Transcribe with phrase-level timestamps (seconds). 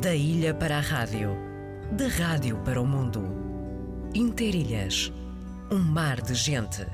[0.00, 1.36] Da ilha para a rádio,
[1.90, 3.22] da rádio para o mundo.
[4.14, 5.12] Interilhas,
[5.70, 6.86] um mar de gente.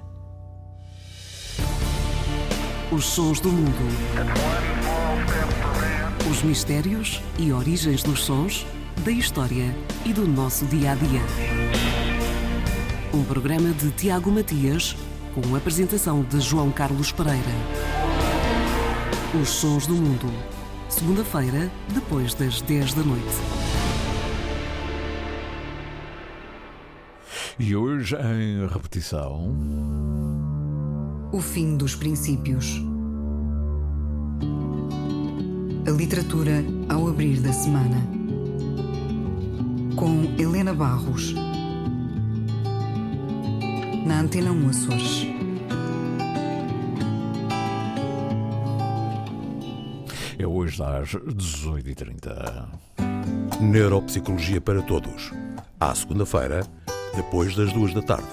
[2.91, 3.87] Os sons do mundo.
[6.29, 8.67] Os mistérios e origens dos sons,
[9.05, 9.73] da história
[10.05, 11.23] e do nosso dia a dia.
[13.15, 14.97] Um programa de Tiago Matias,
[15.37, 17.43] com a apresentação de João Carlos Pereira.
[19.41, 20.58] Os sons do mundo.
[20.89, 23.25] Segunda-feira, depois das 10 da noite.
[27.59, 29.55] E hoje, em repetição,
[31.31, 32.81] O fim dos princípios.
[35.87, 37.97] A literatura ao abrir da semana.
[39.95, 41.35] Com Helena Barros.
[44.07, 45.28] Na Antena 1 Açores.
[50.69, 52.69] Hoje às 18h30.
[53.61, 55.33] Neuropsicologia para Todos.
[55.81, 56.67] À segunda-feira,
[57.15, 58.29] depois das duas da tarde.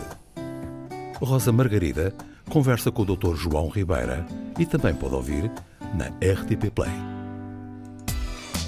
[1.19, 2.13] Rosa Margarida
[2.49, 3.35] conversa com o Dr.
[3.35, 4.25] João Ribeira
[4.59, 5.49] e também pode ouvir
[5.93, 6.91] na RTP Play.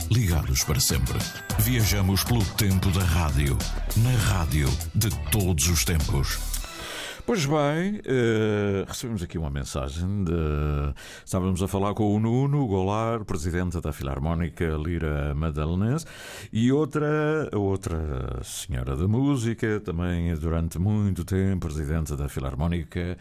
[0.10, 1.20] Ligados para sempre.
[1.60, 3.58] Viajamos pelo tempo da rádio.
[3.98, 6.57] Na rádio de todos os tempos.
[7.28, 10.32] Pois bem, eh, recebemos aqui uma mensagem de.
[11.26, 16.06] Estávamos a falar com o Nuno Golar, presidente da Filarmónica Lira Madalenense,
[16.54, 23.18] e outra, outra senhora da música, também durante muito tempo presidente da Filarmónica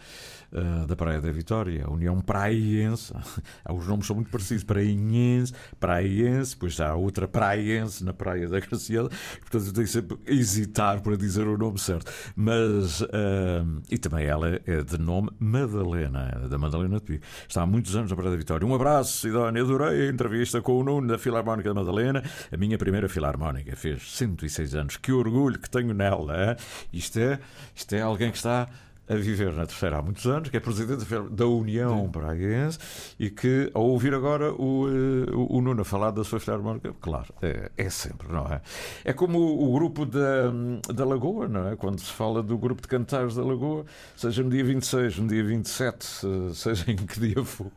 [0.53, 3.13] eh, da Praia da Vitória, a União Praiense.
[3.69, 9.09] Os nomes são muito parecidos: Prainhense, Praiense, depois há outra Praiense na Praia da Graciosa,
[9.41, 12.09] portanto eu tenho sempre a hesitar para dizer o nome certo.
[12.37, 13.01] Mas.
[13.01, 17.19] eh, e também ela é de nome Madalena, da Madalena Pio.
[17.47, 18.65] Está há muitos anos na Praia da Vitória.
[18.65, 19.63] Um abraço, Sidónia.
[19.63, 23.75] Adorei a entrevista com o Nuno da Filarmónica da Madalena, a minha primeira Filarmónica.
[23.75, 24.97] Fez 106 anos.
[24.97, 26.55] Que orgulho que tenho nela.
[26.93, 27.39] Isto, é,
[27.75, 28.69] isto é alguém que está
[29.09, 32.77] a viver na terceira há muitos anos, que é presidente da União Praguense
[33.19, 37.33] e que, ao ouvir agora o, eh, o, o Nuno falar da sua filarmónica, claro,
[37.41, 38.61] é, é sempre, não é?
[39.05, 40.51] É como o, o grupo da,
[40.93, 41.75] da Lagoa, não é?
[41.75, 43.85] Quando se fala do grupo de cantares da Lagoa,
[44.15, 47.71] seja no dia 26, no dia 27, se- seja em que dia for,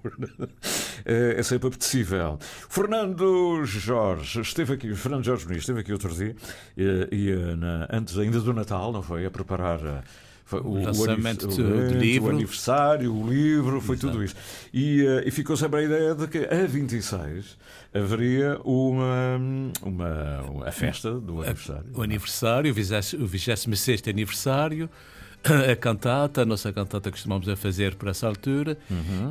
[1.05, 2.39] é, é sempre apetecível.
[2.69, 6.35] Fernando Jorge esteve aqui, Fernando Jorge Muniz esteve aqui outro dia,
[6.77, 9.25] e, e, eh, na- antes ainda do Natal, não foi?
[9.27, 10.03] A preparar.
[10.51, 12.27] Foi o, lançamento anif- do- do livro.
[12.27, 14.35] o aniversário, o livro, foi tudo isso.
[14.75, 17.57] E, eh, e ficou sempre a ideia de que a 26
[17.95, 19.39] haveria uma,
[19.83, 21.87] uma, uma a festa do aniversário.
[21.95, 24.91] O aniversário, o 26 aniversário,
[25.43, 28.77] a cantata, a nossa cantata que costumamos a fazer por essa altura,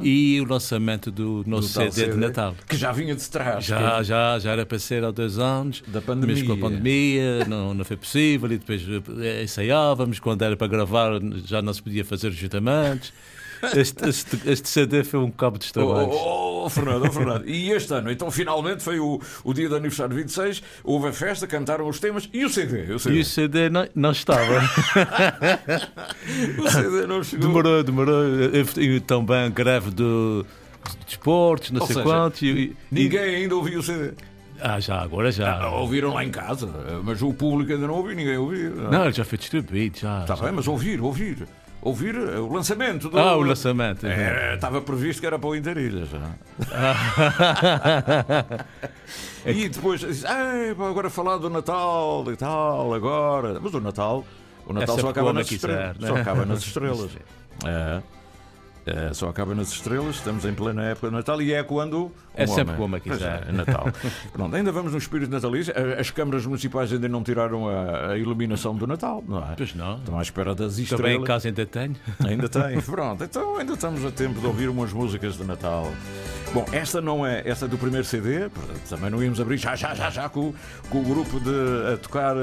[0.02, 2.56] e o lançamento do nosso Do tal CD, de Natal.
[2.68, 3.64] Que já vinha de trás.
[3.66, 6.36] Já, que- já, já era para ser há dois anos, Da pandemia.
[6.36, 8.82] mas com a pandemia não, não foi possível, e depois
[9.22, 11.12] eh, ensaiávamos, quando era para gravar
[11.46, 13.14] já não se podia fazer juntamentos.
[13.76, 16.16] Este, este, este CD foi um cabo de Oh, trabalhos.
[16.18, 17.48] oh, oh, Fernando, oh, Fernando.
[17.50, 21.46] E este ano, então finalmente foi o, o dia do aniversário 26, houve a festa,
[21.48, 22.94] cantaram os temas e o CD.
[22.94, 24.40] O CD, E o CD não, não estava.
[26.58, 27.48] O CD não chegou.
[27.48, 28.24] Demorou, demorou.
[28.78, 30.46] E também greve do,
[30.84, 32.42] dos esportes, não Ou sei seja, quantos.
[32.42, 34.12] E, e- Ninguém ainda ouviu o CD.
[34.62, 35.54] Ah, já, agora já.
[35.58, 36.68] Ah, ouviram lá em casa,
[37.04, 38.76] mas o público ainda não ouviu, ninguém ouviu.
[38.76, 39.98] Não, ele já foi distribuído.
[40.00, 40.36] Já, Está.
[40.36, 41.48] Tá bem, mas ouvir, ouvir.
[41.82, 43.18] Ouvir eh, o lançamento do.
[43.18, 44.06] Ah, o lançamento.
[44.06, 46.10] É, estava previsto que era para o Interilhas.
[46.14, 46.20] é?
[49.52, 53.58] E depois disse, "Ai, pá, agora falar do Natal e tal, agora.
[53.62, 54.26] Mas o Natal,
[54.68, 55.98] o Natal só acaba nas quiser, estrelas.
[56.00, 56.08] né?
[56.10, 57.12] Só acaba nas estrelas.
[57.66, 58.02] É.
[58.90, 62.06] É, só acaba nas estrelas, estamos em plena época de Natal e é quando.
[62.06, 63.46] um É sempre como Pois quiser.
[63.48, 63.88] É, Natal.
[64.34, 65.74] Pronto, ainda vamos no espírito natalício.
[66.00, 69.56] As câmaras municipais ainda não tiraram a, a iluminação do Natal, não é?
[69.56, 69.98] Pois não.
[69.98, 71.06] Estão à espera das estrelas.
[71.06, 71.96] Também em casa ainda tenho.
[72.26, 72.82] Ainda tem.
[72.82, 75.92] Pronto, então ainda estamos a tempo de ouvir umas músicas de Natal.
[76.54, 78.50] Bom, esta não é, esta é do primeiro CD,
[78.90, 80.52] também não íamos abrir já, já, já, já com,
[80.90, 82.36] com o grupo de a tocar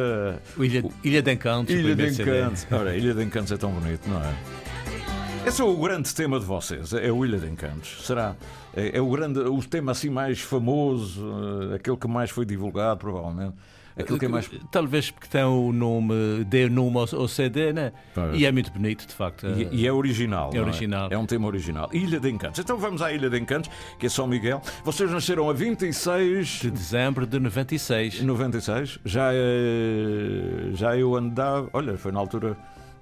[0.57, 1.75] O Ilha, Ilha de Encantos.
[1.75, 2.23] Ilha de.
[2.23, 2.67] Encantos.
[2.71, 4.33] Ora, Ilha de Encantos é tão bonito, não é?
[5.47, 8.05] Esse é o grande tema de vocês, é o Ilha de Encantos.
[8.05, 8.35] Será?
[8.77, 11.25] É, é o grande, o tema assim mais famoso,
[11.71, 13.55] eh, aquele que mais foi divulgado, provavelmente.
[13.97, 14.51] Aquilo que é mais.
[14.73, 17.93] Talvez porque tem o nome, dê nome ao, CD, né?
[18.35, 19.47] E é muito bonito, de facto.
[19.47, 20.51] E, e é original.
[20.53, 21.09] É não original.
[21.13, 21.17] É?
[21.17, 21.89] um tema original.
[21.93, 22.59] Ilha de Encantos.
[22.59, 23.71] Então vamos à Ilha de Encantos,
[24.01, 24.61] que é São Miguel.
[24.85, 28.15] Vocês nasceram a 26 De dezembro de 96.
[28.15, 28.99] de 96.
[29.05, 31.71] Já, eh, já eu andava.
[31.73, 32.57] Olha, foi na altura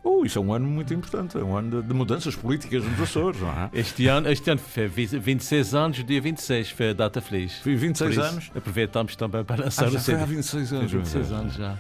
[0.07, 3.01] Oh, isso é um ano muito importante, é um ano de, de mudanças políticas nos
[3.01, 3.71] Açores, não é?
[3.73, 7.55] Este ano, este ano foi 26 anos, dia 26, foi a data feliz.
[7.61, 8.51] Fui 26 Por isso, anos.
[8.55, 10.23] Aproveitamos também para lançar Ah, já o foi CD.
[10.23, 10.93] há 26 Foi anos.
[10.93, 11.79] 26 meu anos já.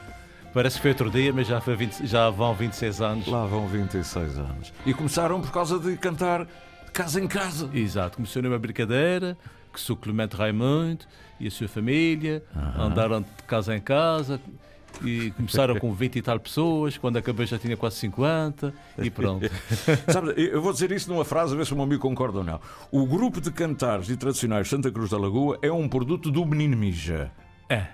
[0.55, 3.27] Parece que foi outro dia, mas já, foi 20 já vão 26 anos.
[3.27, 4.73] Lá vão 26 anos.
[4.87, 7.69] E começaram por causa de cantar de casa em casa.
[7.75, 9.37] Exato, começou numa brincadeira,
[9.73, 11.05] que sou Clemente Raimundo
[11.41, 12.43] e a sua família
[12.79, 14.41] andaram de casa em casa
[15.03, 19.51] e começaram com 20 e tal pessoas, quando acabou já tinha quase 50 e pronto.
[20.13, 22.45] Sabe, eu vou dizer isso numa frase, a ver se o meu amigo concorda ou
[22.45, 22.61] não.
[22.91, 26.77] O grupo de cantares e tradicionais Santa Cruz da Lagoa é um produto do Menino
[26.77, 27.31] Mija.
[27.69, 27.87] É.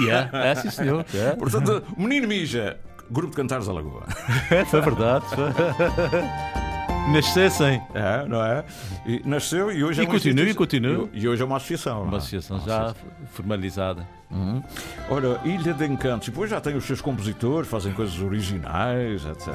[0.00, 1.04] E é, é sim senhor.
[1.14, 2.78] É, Portanto, Menino Mija,
[3.10, 4.06] grupo de cantares da Lagoa.
[4.50, 5.24] é foi verdade.
[7.12, 7.80] Nascessem.
[7.94, 8.64] É, não é?
[9.06, 10.50] E nasceu e hoje E é uma continua, instituição.
[10.50, 11.08] e continua.
[11.12, 11.98] E hoje é uma associação.
[12.00, 12.18] não Uma é?
[12.18, 12.94] associação já
[13.32, 14.06] formalizada.
[14.30, 14.62] Uhum.
[15.08, 19.54] Ora, Ilha de Encantos, e depois já tem os seus compositores, fazem coisas originais, etc.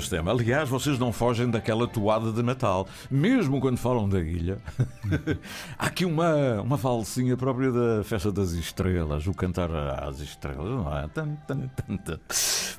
[0.00, 0.32] este tema.
[0.32, 2.88] Aliás, vocês não fogem daquela toada de Natal.
[3.10, 4.58] Mesmo quando falam da ilha,
[5.78, 10.98] há aqui uma, uma valsinha própria da Festa das Estrelas, o cantar às estrelas, não
[10.98, 11.06] é?
[11.08, 12.18] Tan, tan, tan, tan.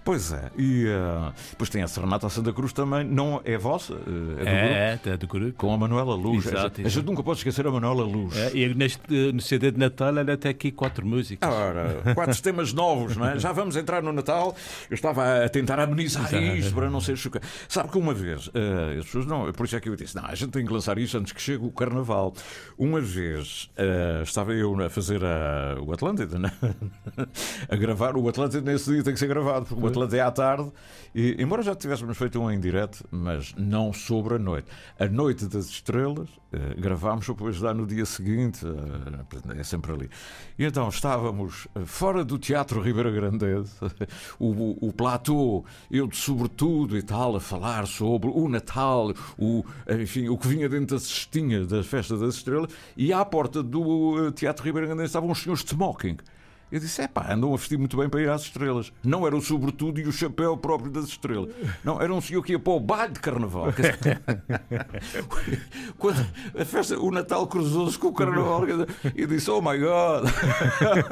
[0.03, 0.49] Pois é.
[0.57, 3.03] E ah, depois tem a Serenata Santa Cruz também.
[3.03, 3.93] Não é vossa?
[3.93, 4.73] eh, É do grupo?
[4.73, 5.53] É, é, é do grupo.
[5.57, 6.45] Com a Manuela Luz.
[6.45, 8.35] Exato, a, gente, a gente nunca pode esquecer a Manuela Luz.
[8.35, 11.47] É, e neste, eh, no CD de Natal ela tem aqui quatro músicas.
[11.53, 13.37] Ora, quatro temas novos, não é?
[13.39, 14.55] Já vamos entrar no Natal.
[14.89, 17.45] Eu estava a tentar amenizar isto para não ser chocante.
[17.69, 20.25] Sabe que uma vez, eh, as pessoas não, por isso é que eu disse, não,
[20.25, 22.33] a gente tem que lançar isto antes que chegue o Carnaval.
[22.77, 26.51] Uma vez eh, estava eu a fazer a- o Atlântida, né?
[27.69, 28.15] a gravar.
[28.15, 30.71] O Atlântida nesse dia tem que ser gravado, porque o Atlântida é à tarde.
[31.13, 34.67] E, embora já tivéssemos feito um em direto, mas não sobre a noite.
[34.99, 38.65] A Noite das Estrelas, eh, gravámos para depois dar no dia seguinte,
[39.57, 40.09] é sempre ali.
[40.57, 43.71] E então estávamos fora do Teatro Ribeira Grandese,
[44.39, 46.97] o, o, o platô, eu de sobretudo
[47.35, 52.17] a falar sobre o Natal, o, enfim, o que vinha dentro da cestinha da Festa
[52.17, 56.17] das Estrelas, e à porta do eh, Teatro Ribeira Grandese estavam os senhores de smoking.
[56.71, 58.93] Eu disse, é pá, andam a vestir muito bem para ir às estrelas.
[59.03, 61.53] Não era o sobretudo e o chapéu próprio das estrelas.
[61.83, 63.67] Não, era um senhor que ia para o baile de carnaval.
[65.97, 66.25] Quando
[66.57, 70.25] a festa, o Natal cruzou-se com o carnaval quer dizer, e disse, oh my God.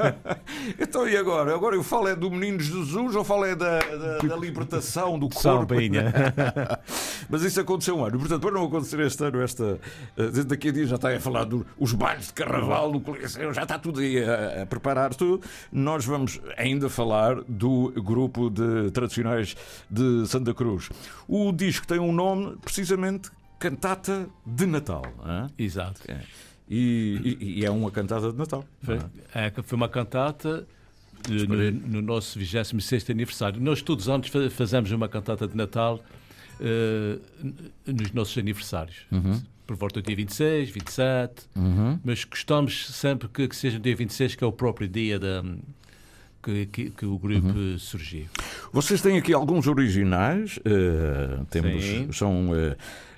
[0.80, 1.54] então e agora?
[1.54, 5.28] Agora eu falo é do menino Jesus ou falo é da, da, da libertação do
[5.28, 5.42] corpo?
[5.42, 6.12] Salbinha.
[7.30, 8.18] Mas isso aconteceu um ano.
[8.18, 9.78] Portanto, para não acontecer este ano, esta,
[10.16, 13.62] eh, daqui a dias já está a falar dos bailes de carnaval, do Coliseu, já
[13.62, 15.46] está tudo aí a, a preparar tudo.
[15.72, 19.56] Nós vamos ainda falar do grupo de tradicionais
[19.88, 20.90] de Santa Cruz.
[21.28, 25.02] O disco tem um nome, precisamente, Cantata de Natal.
[25.24, 25.46] hã?
[25.58, 26.00] Exato.
[26.08, 26.18] É.
[26.68, 28.64] E, e- e é uma cantada de Natal.
[28.82, 28.98] Foi,
[29.34, 30.66] é, que foi uma cantata
[31.28, 33.60] eh, no, no nosso 26 aniversário.
[33.60, 36.00] Nós todos os anos fa- fazemos uma cantata de Natal
[36.64, 37.52] n-
[37.86, 38.96] nos nossos aniversários.
[39.66, 41.42] Por volta do dia 26, 27.
[42.04, 45.44] Mas gostamos sempre que, que seja no dia 26, que é o próprio dia da,
[46.42, 48.26] que, que, que o grupo surgiu.
[48.72, 50.58] Vocês têm aqui alguns originais.
[50.64, 52.12] eh, temos, Sim.
[52.12, 52.76] são eh,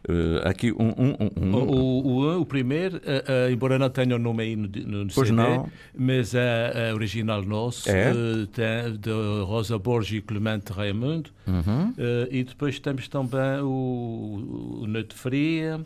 [0.08, 0.88] eh, aqui um.
[0.88, 4.56] um- um- um- O, o, o primeiro, eh, eh, embora não tenha o nome aí
[4.56, 5.68] no, no, Pois CD, não.
[5.96, 8.12] mas é, é original nosso, É?
[8.52, 9.10] tem, de
[9.44, 11.30] Rosa Borges e Clemente Raimundo.
[11.46, 11.94] Uhum.
[12.30, 15.80] E depois temos também o, o Noite Fria,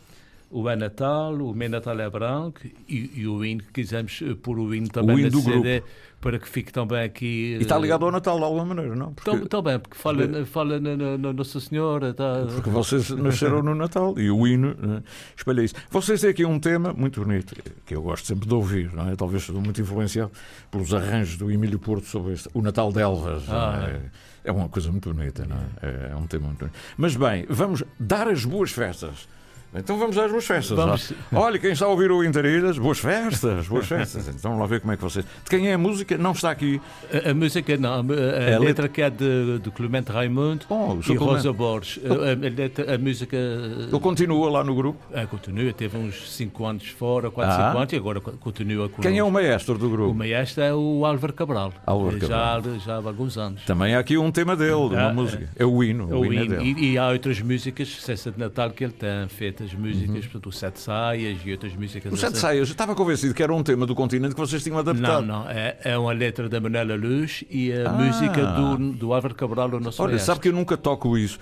[0.51, 4.59] o É Natal, o Meu Natal é Branco e, e o hino que quisemos pôr
[4.59, 5.83] o hino também O hino do CD
[6.27, 7.57] para que fique também aqui.
[7.59, 9.15] E está ligado ao Natal de alguma maneira, não?
[9.15, 12.13] Porque, Também, porque fala, fala na, na- na Nossa Senhora.
[12.13, 15.03] Tá, porque vocês nasceram no Natal e o hino né,
[15.37, 15.75] espelha isso.
[15.89, 17.55] Vocês têm aqui um tema muito bonito,
[17.85, 19.15] que eu gosto sempre de ouvir, não é?
[19.15, 20.33] Talvez muito influenciado
[20.69, 23.45] pelos arranjos do Emílio Porto sobre este, o Natal de Elvas.
[23.49, 24.01] Ah, não é?
[24.43, 26.11] É uma coisa muito bonita, não é?
[26.13, 26.77] É um tema muito bonito.
[26.97, 29.29] Mas bem, vamos dar as boas festas
[29.75, 30.77] Então vamos às boas festas.
[30.77, 31.13] Vamos.
[31.35, 34.27] Olha, quem está a ouvir o Interilhas, boas festas, boas festas.
[34.29, 35.25] Então vamos lá ver como é que vocês.
[35.45, 36.17] De quem é a música?
[36.17, 36.81] Não está aqui.
[37.13, 40.65] A, a música, não, a, a É a letra que é de, de Clemente Raimundo
[40.71, 41.17] Oh, o e.
[41.17, 41.53] Rosa.
[41.53, 42.01] Borges.
[42.05, 44.99] A, letra- a música Ele continua lá no grupo.
[45.15, 47.67] ah, continua, teve uns 5 anos fora, 4, Ah.
[47.69, 50.15] 5 anos, e agora co- continua com Quem é o maestro do O grupo?
[50.15, 51.73] maestro é o Álvaro Cabral.
[51.85, 53.63] Álvaro já, já há alguns anos.
[53.65, 55.49] Também há aqui um tema dele, de uma Ah, música.
[55.57, 56.09] É o hino.
[56.11, 56.57] É O o hino é hino.
[56.57, 56.75] dele.
[56.79, 60.21] e, e há outras músicas, Cesta de Natal, que ele tem feito as músicas, Uhum.
[60.23, 62.13] portanto, o Sete Saias e outras músicas.
[62.13, 62.41] O Sete assim.
[62.41, 65.25] Saias, eu estava convencido que era um tema do continente que vocês tinham Não, adaptado.
[65.27, 67.93] não, é, é uma letra da Manela Luz e a Ah.
[67.93, 70.27] música do, do Álvaro Cabral, o nosso Olha, maestro.
[70.27, 71.39] sabe que eu nunca toco isso.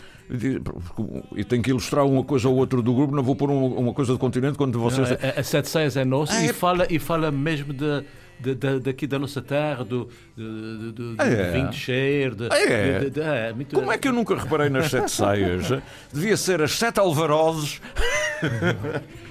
[1.37, 3.93] E tenho que ilustrar uma coisa ou outra do grupo, não vou pôr uma, uma
[3.93, 5.11] coisa do continente quando Não, vocês.
[5.13, 8.05] a, a Sete Saias é nosso Ah, e, é- fala, e fala mesmo de,
[8.41, 11.47] de- de- daqui da nossa terra, do, do, do, Ah, é?
[11.47, 12.35] do vinho de cheiro.
[12.37, 13.11] De, Ah, é?
[13.11, 15.69] de- é, muito- Como é que eu nunca reparei nas sete saias?
[16.13, 17.81] Devia ser as sete alvarozes.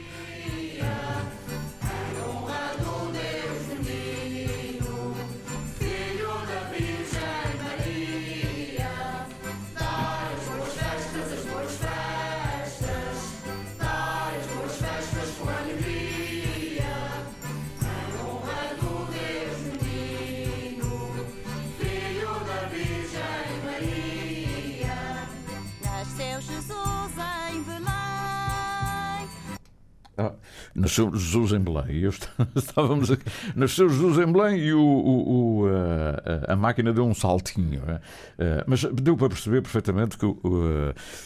[30.16, 30.32] Ah,
[30.76, 31.98] nasceu Jesus em Belém.
[32.02, 33.24] Eu est- estávamos aqui.
[33.56, 37.82] Nasceu Jesus em Belém e o, o- o, ah, a, a máquina deu um saltinho.
[37.88, 38.00] eh.
[38.38, 40.38] Eh, mas deu para perceber perfeitamente que o,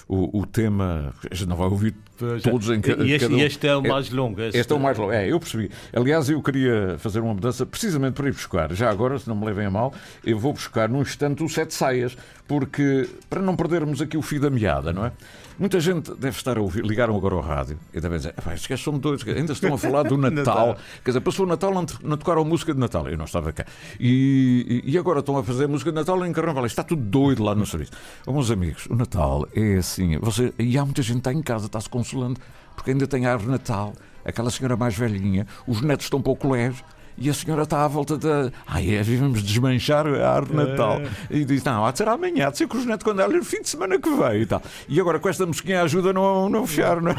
[0.08, 1.14] o, o- tema.
[1.30, 2.50] A gente não vai ouvir é.
[2.50, 3.40] todos em ca- e este, cada um.
[3.46, 4.42] este é o mais longo.
[4.42, 5.12] Este é o mais longo.
[5.12, 5.70] É, eu percebi.
[5.94, 8.74] Aliás, eu queria fazer uma mudança precisamente para ir buscar.
[8.74, 11.74] Já agora, se não me levem a mal, eu vou buscar num instante o Sete
[11.74, 12.18] Saias,
[12.48, 15.12] porque para não perdermos aqui o fio da meada, não é?
[15.60, 18.68] Muita gente deve estar a ouvir, ligaram agora ao rádio e devem dizer: "Epá, estes
[18.68, 20.78] gajos são doidos, ainda estão a falar do Natal.
[21.04, 23.08] Quer dizer, passou o Natal, não, não tocaram música de Natal.
[23.10, 23.66] Eu não estava cá.
[24.00, 26.66] E, e- agora estão a fazer música de Natal em Carnaval.
[26.66, 27.92] Está tudo doido lá no serviço.
[28.26, 30.18] Oh, meus amigos, o Natal é assim.
[30.20, 32.40] Você, e há muita gente que está em casa, está-se consolando,
[32.76, 33.94] porque ainda tem a árvore de Natal.
[34.24, 36.84] Aquela senhora mais velhinha, os netos estão para o colégio.
[37.18, 38.52] E a senhora está à volta da.
[38.66, 41.02] Ai, é, vamos desmanchar a árvore de Natal.
[41.32, 43.34] E diz: Não, há de ser amanhã, há de ser com os netos quando ela
[43.34, 44.62] no fim de semana que vem e tal.
[44.88, 47.16] E agora com esta mosquinha ajuda a não, não fechar, não é?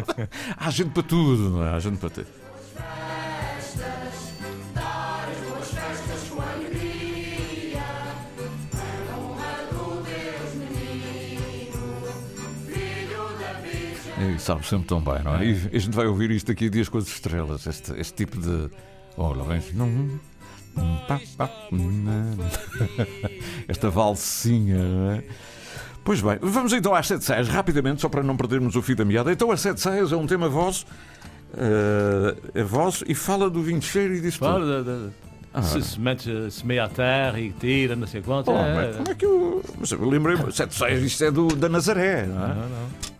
[0.56, 1.74] Há gente para tudo, não é?
[1.74, 2.26] Há gente para tudo.
[14.16, 15.44] E sabe sempre tão bem, não é?
[15.44, 18.70] E a gente vai ouvir isto aqui dias com as estrelas, este, este tipo de.
[19.16, 19.32] Oh,
[21.06, 22.36] pá, pá, num.
[23.68, 25.24] Esta valsinha, não é?
[26.02, 29.04] Pois bem, vamos então às sete saias, rapidamente, só para não perdermos o fio da
[29.04, 29.32] meada.
[29.32, 30.84] Então, as sete saias é um tema vosso,
[31.56, 34.50] eh, é vosso, e fala do vinho cheiro e disso tudo.
[34.50, 35.08] Fala da-
[35.54, 35.62] Ah.
[35.62, 38.46] se semente, semeia a terra e tira, não sei quanto.
[38.46, 39.62] Pô, é, como é que eu.
[39.78, 42.48] Mas eu lembrei sete saias, isto é do, da Nazaré, não é?
[42.48, 43.13] Não, não.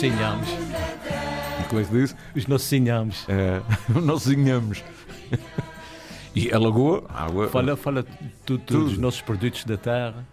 [0.00, 0.48] Sinhamos.
[1.68, 2.16] Como é que diz?
[2.34, 3.26] Os nossos sinhamos.
[3.28, 3.60] É,
[4.00, 4.82] nós zinhamos.
[6.32, 7.48] E a lagoa, a água.
[7.48, 8.06] Fala, fala
[8.46, 8.84] tudo, Tudo.
[8.84, 10.24] dos nossos produtos da terra.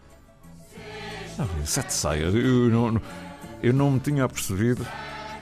[1.66, 2.36] Sete saias.
[2.36, 3.02] Eu não,
[3.64, 4.86] eu não me tinha percebido.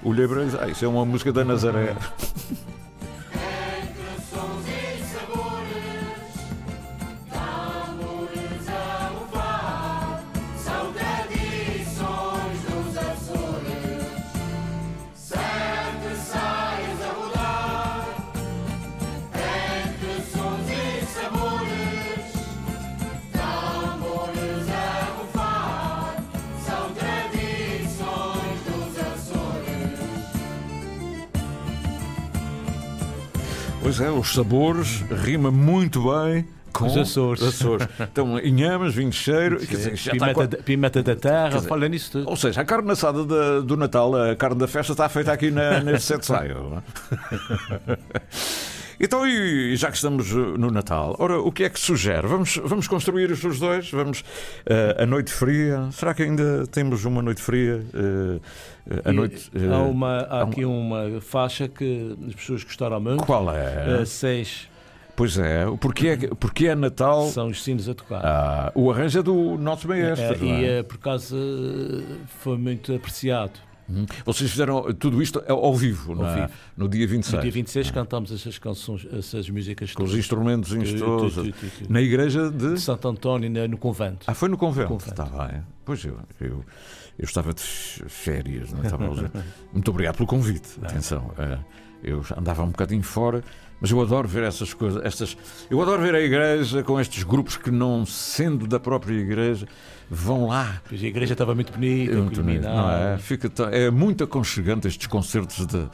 [0.02, 0.44] Olhei para.
[0.64, 1.94] Ah, isso é uma música da Nazaré.
[34.26, 37.42] os sabores rima muito bem com Os Açores.
[37.44, 37.88] Açores.
[38.02, 39.60] Então, inhamas, vinho de cheiro.
[39.60, 42.30] quer dizer, está Pimenta, qua- da- pimenta da terra, dizer, fala nisso tudo.
[42.30, 45.52] Ou seja, a carne assada da- do Natal, a carne da festa, está feita aqui
[45.52, 46.84] na, neste sete saio.
[49.00, 49.04] é?
[49.04, 52.28] Então, e já que estamos eh, no Natal, ora, o que é que sugere?
[52.28, 53.90] Vamos, vamos construir os dois?
[53.92, 54.24] Vamos
[54.66, 55.90] eh, a noite fria?
[55.92, 57.84] Será que ainda temos uma noite fria?
[57.94, 58.40] Eh,
[59.06, 59.52] a E noite.
[59.56, 63.24] eh, há uma, há há aqui uma faixa que as pessoas gostaram muito.
[63.24, 64.02] Qual é?
[64.02, 64.68] Uh, seis
[65.16, 67.28] Pois é, porque é, porque é Natal.
[67.30, 68.22] são os sinos a tocar.
[68.24, 70.26] Ah, o arranjo é do nosso maestro.
[70.26, 70.84] Eh, não e é?
[70.84, 70.98] por
[71.38, 72.04] eh,
[72.42, 73.54] foi muito apreciado.
[73.88, 74.06] Uhum.
[74.26, 76.42] Vocês fizeram tudo isto ao vivo, Ao é?
[76.48, 76.54] vivo.
[76.76, 77.34] no dia 26.
[77.36, 81.28] No dia 26 cantamos essas canções, essas músicas Com os instrumentos tu.
[81.90, 82.74] Na igreja de.
[82.74, 84.26] de Santo António no convento.
[84.28, 84.90] Ah, foi no convento.
[84.92, 85.12] No convento.
[85.22, 85.62] Está bem.
[85.86, 86.66] Pois eu, eu,
[87.20, 88.86] eu estava de férias, não é?
[88.86, 89.08] estava
[89.72, 90.80] Muito obrigado pelo convite.
[90.82, 91.32] Atenção.
[91.38, 91.60] eh,
[92.06, 93.44] Eu andava um bocadinho fora,
[93.82, 95.04] mas eu adoro ver essas coisas.
[95.04, 95.36] Estas,
[95.70, 99.68] eu adoro ver a igreja com estes grupos que, não sendo da própria igreja,
[100.10, 100.82] vão lá.
[100.88, 103.18] Pois a igreja estava muito bonita, É muito bonito, não é?
[103.18, 105.88] Fica é muito aconchegante estes concertos de,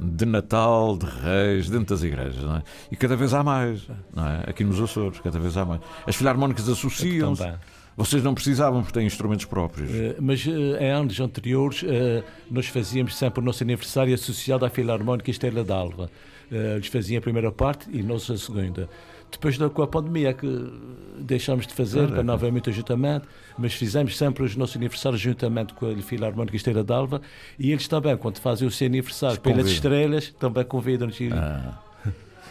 [0.00, 2.62] de Natal, de Reis, dentro das igrejas, não é?
[2.90, 4.44] E cada vez há mais, não é?
[4.46, 5.80] Aqui nos Açores, cada vez há mais.
[6.06, 7.42] As filarmónicas associam-se.
[7.42, 7.58] Também.
[7.98, 9.90] Vocês não precisavam porque têm instrumentos próprios.
[9.92, 14.70] Eh, Mas eh, em anos anteriores eh, nós fazíamos sempre o nosso aniversário associado à
[14.70, 16.08] Filarmónica Estrela d'Alva.
[16.50, 18.88] Eles faziam a primeira parte e nós a segunda.
[19.30, 20.72] Depois da, com a pandemia é que
[21.18, 23.28] deixámos de fazer, para não haver muito ajuntamento,
[23.58, 27.20] mas fizemos sempre os nossos aniversários juntamente com a Filarmónica Estrela d'Alva
[27.58, 31.18] e eles também, quando fazem o seu aniversário pelas estrelas, também convidam-nos.
[31.32, 31.87] Ah.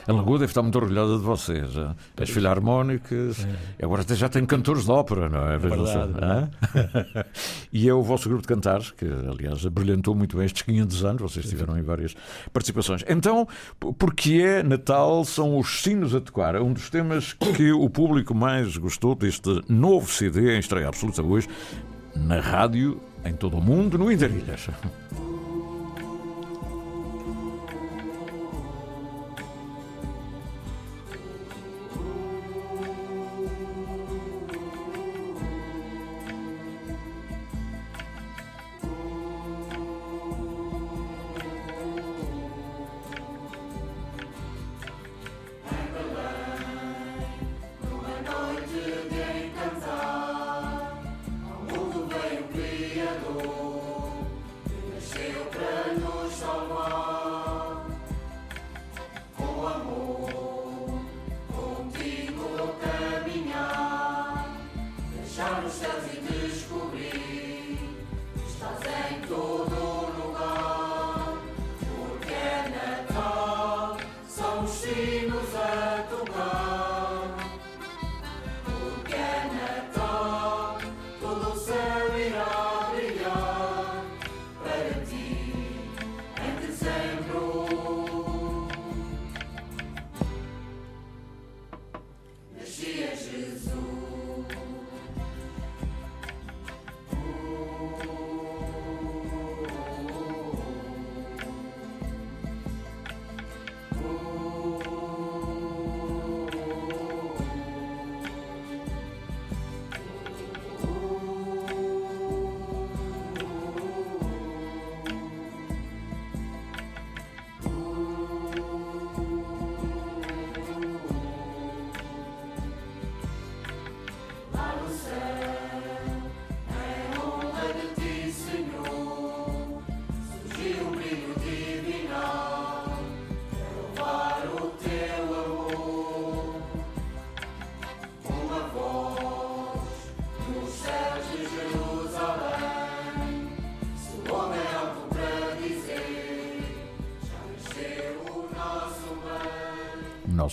[0.07, 1.77] A Lagoa deve estar muito orgulhosa de vocês.
[1.77, 1.93] ah.
[2.21, 3.45] As filarmónicas.
[3.77, 5.59] E Agora até já tem cantores de ópera, não é?
[5.59, 7.25] Só, verdade, ah?
[7.73, 11.21] e é o vosso grupo de cantares, que aliás brilhantou muito bem estes 500 anos.
[11.21, 12.15] Vocês tiveram em várias
[12.53, 13.03] participações.
[13.07, 13.47] Então,
[13.99, 16.55] porque é Natal, são os sinos a tocar.
[16.55, 21.21] É um dos temas que o público mais gostou deste novo CD em estreia absoluta
[21.21, 21.49] hoje,
[22.15, 24.69] na rádio, em todo o mundo, no Interilhas.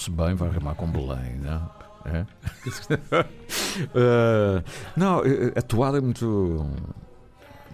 [0.04, 1.70] Nosso bem vai remar com Belém, não
[2.04, 2.26] é?
[3.94, 4.62] Eh,
[4.96, 6.64] não, eh, a toada é muito,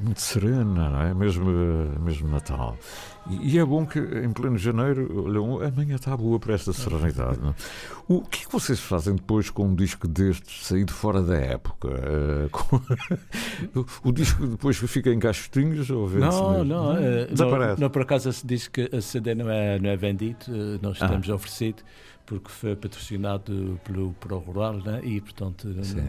[0.00, 1.12] muito serena, não é?
[1.12, 2.76] Mesmo, eh, mesmo Natal.
[3.28, 7.38] E, e é bom que em pleno janeiro, olha, amanhã está boa para esta serenidade.
[7.40, 7.50] Não?
[7.50, 7.54] é?
[8.08, 11.88] O que é que vocês fazem depois com um disco destes saído fora da época?
[11.90, 12.80] Eh, com-
[14.04, 16.64] o, disco depois fica em caixotinhos ou vende-se Não, mesmo?
[16.64, 17.72] não, eh, Desaparece.
[17.80, 20.46] não, não, por acaso se diz que a CD não é, não é vendido,
[20.80, 21.08] nós Ah.
[21.08, 21.82] temos oferecido
[22.30, 25.00] porque foi patrocinado pelo Pro Rural né?
[25.02, 25.66] e, portanto,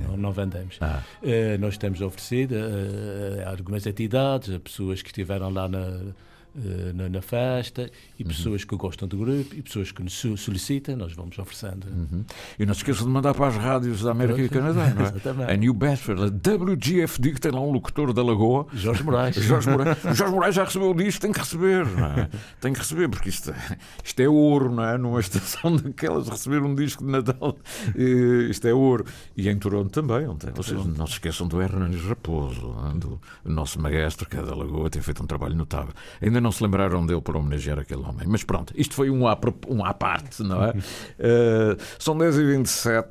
[0.07, 0.77] não, não vendemos.
[0.79, 6.13] Ah, Eh, nós temos oferecido eh, a algumas entidades, a pessoas que estiveram lá na,
[6.57, 10.35] eh, na, na festa, e pessoas que gostam do grupo, e pessoas que nos so-
[10.37, 11.87] solicitam, nós vamos oferecendo.
[11.87, 12.23] Uhum.
[12.59, 15.09] E não se esqueçam de mandar para as rádios da América e Canadá, não é?
[15.15, 15.51] Exatamente.
[15.51, 18.67] A New Bedford, a WGFD, que tem lá um locutor da Lagoa.
[18.73, 19.35] Jorge Moraes.
[19.41, 22.29] Jorge Moraes, Jorge Moraes já recebeu o disco, tem que receber, não é?
[22.59, 24.97] Tem que receber, porque isto, é- isto é ouro, não é?
[24.97, 27.57] Numa estação daquelas, receber um disco de Natal,
[27.95, 29.05] eh, isto é ouro.
[29.37, 30.27] E em Toronto também.
[30.55, 32.97] Vocês não se esqueçam do Hernandes Raposo, é?
[32.97, 35.93] do nosso maestro, que é da Lagoa, tem feito um trabalho notável.
[36.21, 38.27] Ainda não se lembraram dele por homenagear aquele homem.
[38.27, 40.73] Mas pronto, isto foi um à, um à parte, não é?
[41.23, 43.05] Eh, são 10h27,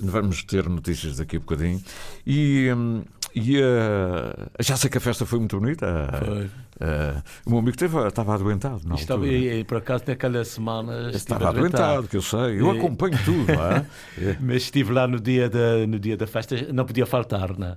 [0.00, 1.80] vamos ter notícias daqui a bocadinho.
[2.26, 2.70] E.
[2.74, 3.02] hum,
[3.34, 5.86] e eh, já sei que a festa foi muito bonita.
[6.22, 6.50] Foi.
[6.80, 7.14] Eh,
[7.46, 8.82] o meu amigo estava, estava adoentado.
[8.84, 11.10] Na Estava, e, e, por acaso, naquela semana.
[11.14, 12.60] Estava adoentado, que eu sei.
[12.60, 13.86] Eu E- acompanho tudo, não é?
[14.20, 14.36] É.
[14.40, 17.76] Mas estive lá no dia, da, no dia da festa, não podia faltar, né?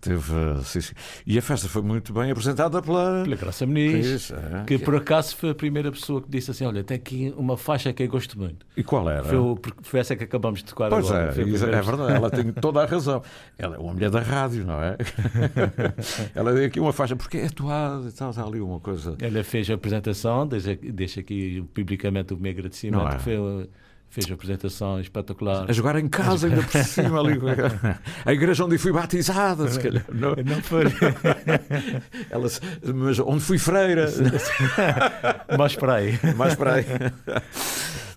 [0.00, 0.32] Teve,
[0.64, 0.94] sim, sim.
[1.26, 3.22] E a festa foi muito bem apresentada pela.
[3.22, 4.64] Pela Graça Muniz, Pois, é.
[4.64, 7.92] que por acaso foi a primeira pessoa que disse assim: Olha, tem aqui uma faixa
[7.92, 8.64] que eu gosto muito.
[8.76, 9.24] E qual era?
[9.24, 11.24] Foi, o- foi essa que acabamos de tocar Pois agora.
[11.24, 13.22] é, isso primeira é verdade, ela tem toda a razão.
[13.58, 14.96] Ela é uma mulher da rádio, não é?
[16.34, 19.16] ela tem aqui uma faixa, porque é atuada e tal, está ali uma coisa.
[19.20, 23.16] Ela fez a apresentação, deixa, deixa aqui publicamente o meu agradecimento, Não é?
[23.16, 23.68] que foi,
[24.10, 25.70] fez a apresentação espetacular.
[25.70, 27.40] A jogar em casa, ainda por cima ali.
[28.26, 30.04] A igreja onde fui batizada, se calhar.
[30.12, 30.84] Não, Não foi.
[32.28, 32.48] ela,
[32.94, 34.10] mas onde fui freira.
[35.56, 36.18] Mas para aí.
[36.36, 36.84] Mais para aí.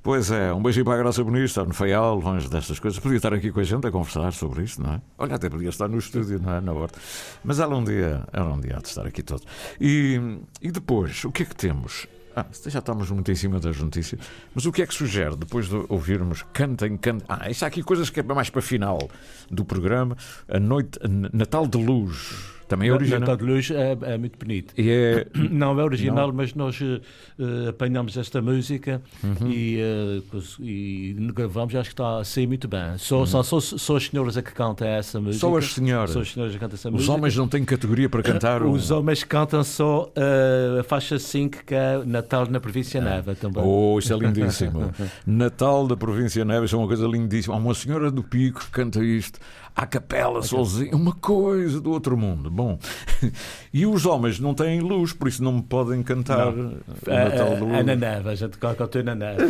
[0.02, 3.00] Pois é, um beijinho para a Graça Bonita, está no Feial, longe destas coisas.
[3.00, 5.02] Podia estar aqui com a gente a conversar sobre isto, não é?
[5.18, 6.60] Olha, até podia estar no estúdio, não é?
[6.60, 7.00] Na horta.
[7.44, 9.44] Mas ela um dia, ela um dia há de estar aqui todo.
[9.80, 10.20] E,
[10.62, 12.06] e depois, o que é que temos?
[12.36, 14.20] Ah, já estamos muito em cima das notícias.
[14.56, 17.26] Mas o que é que sugere depois de ouvirmos Cantem, Cantem?
[17.30, 19.10] Ah, isso há aqui coisas que é mais para final
[19.52, 20.18] do programa.
[20.48, 21.00] A noite,
[21.32, 22.54] Natal de Luz.
[22.68, 23.20] Também é original.
[23.20, 24.74] Natal de Luz é, é muito bonito.
[24.78, 25.28] E é.
[25.52, 29.50] Não é original, mas nós eh, apanhamos esta música Uhum.
[29.50, 32.98] e, cos- e gravamos, acho que está a sair muito bem.
[32.98, 35.46] Só, são só, só as senhoras a que cantam essa música.
[35.46, 35.52] Uhum.
[35.54, 36.12] Só as senhoras.
[36.12, 37.12] Só as senhoras cantam essa Os música.
[37.14, 38.62] homens não têm categoria para cantar.
[38.64, 43.36] o- Os homens cantam só eh, a faixa 5, que é Natal na Província Neva
[43.36, 43.64] também.
[43.64, 44.92] Oh, isso é lindíssimo.
[45.26, 47.56] Natal da Província Neva, isso é uma coisa lindíssima.
[47.56, 49.40] Há uma senhora do Pico que canta isto
[49.76, 52.50] à capela, sozinha, uma coisa do outro mundo.
[52.52, 52.78] Bom,
[53.74, 57.56] e os homens não têm luz, por isso não podem cantar o É, Natal é,
[57.56, 57.74] da Luz.
[57.74, 59.44] é na neve, a gente cantou na neve.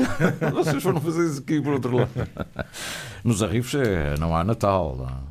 [0.53, 2.09] Vocês foram fazer isso aqui por outro lado.
[3.23, 5.23] Nos arrifes é, não há Natal.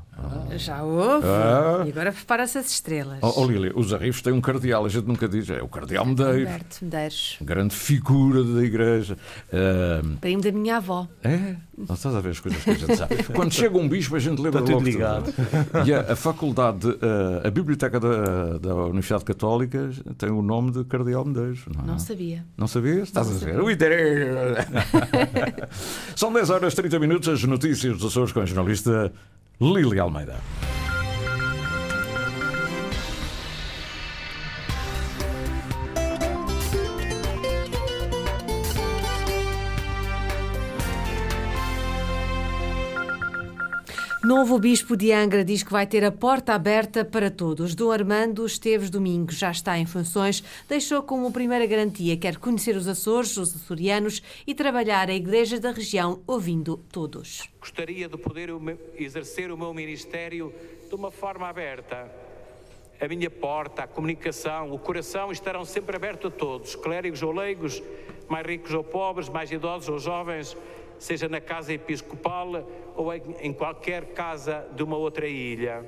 [0.56, 1.26] Já houve.
[1.26, 1.84] Ah.
[1.86, 3.18] E agora prepara-se as estrelas.
[3.22, 6.04] Oh, oh Lília, os arrifes têm um cardeal, a gente nunca diz, é o cardeal
[6.04, 9.16] Medeiros, Humberto Medeiros, grande figura da igreja.
[9.52, 11.08] Ah, primo da minha avó.
[11.22, 11.56] É?
[11.76, 13.22] Não estás a ver as coisas que a gente sabe.
[13.34, 15.34] Quando chega um bispo, a gente lembra Está tudo logo ligado.
[15.86, 20.84] E a, a faculdade, eh, a biblioteca da, da Universidade Católica tem o nome de
[20.84, 21.64] Cardeal Medeiros.
[21.74, 21.86] Não, é?
[21.86, 22.44] Não sabia.
[22.56, 23.08] Não sabias?
[23.08, 23.60] Estás a ver?
[23.60, 24.68] O interesse.
[26.14, 29.12] São 10 horas e 30 minutos, as notícias dos Açores com a jornalista
[29.62, 30.40] Lili Almeida.
[44.34, 47.74] Novo Bispo de Angra diz que vai ter a porta aberta para todos.
[47.74, 52.88] Dom Armando Esteves Domingos já está em funções, deixou como primeira garantia quer conhecer os
[52.88, 57.46] Açores, os açorianos e trabalhar a Igreja da região ouvindo todos.
[57.60, 58.48] Gostaria de poder
[58.96, 60.50] exercer o meu ministério
[60.88, 62.10] de uma forma aberta.
[62.98, 67.82] A minha porta, a comunicação, o coração estarão sempre abertos a todos, clérigos ou leigos,
[68.30, 70.56] mais ricos ou pobres, mais idosos ou jovens,
[71.02, 75.84] seja na casa episcopal ou em qualquer casa de uma outra ilha.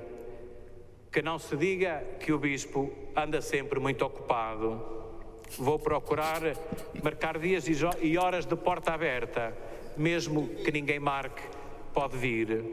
[1.13, 4.83] Que não se diga que o bispo anda sempre muito ocupado.
[5.57, 6.41] Vou procurar
[7.01, 7.67] marcar dias
[8.01, 9.57] e horas de porta aberta,
[9.97, 11.43] mesmo que ninguém marque,
[11.93, 12.65] pode vir.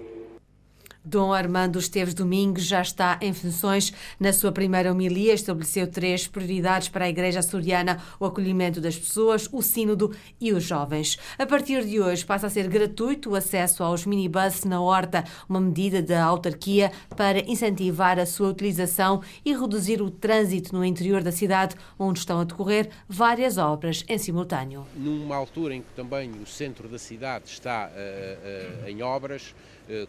[1.04, 3.92] Dom Armando Esteves Domingos já está em funções.
[4.20, 9.50] Na sua primeira homilia, estabeleceu três prioridades para a Igreja Açoriana: o acolhimento das pessoas,
[9.52, 11.18] o sínodo e os jovens.
[11.40, 15.60] A partir de hoje, passa a ser gratuito o acesso aos minibus na Horta, uma
[15.60, 21.32] medida da autarquia para incentivar a sua utilização e reduzir o trânsito no interior da
[21.32, 24.86] cidade, onde estão a decorrer várias obras em simultâneo.
[24.96, 29.56] numa altura em que também o centro da cidade está eh, eh, em obras,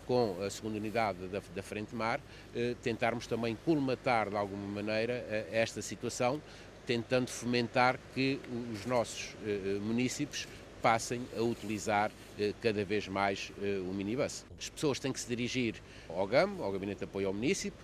[0.06, 2.20] com a segunda unidade da, da Frente Mar,
[2.54, 6.40] eh, tentarmos também colmatar de alguma maneira eh, esta situação,
[6.86, 8.40] tentando fomentar que
[8.72, 10.46] os nossos eh, munícipes
[10.82, 14.44] passem a utilizar eh, cada vez mais eh, o minibus.
[14.58, 15.76] As pessoas têm que se dirigir
[16.08, 17.78] ao GAM, ao Gabinete de Apoio ao Município,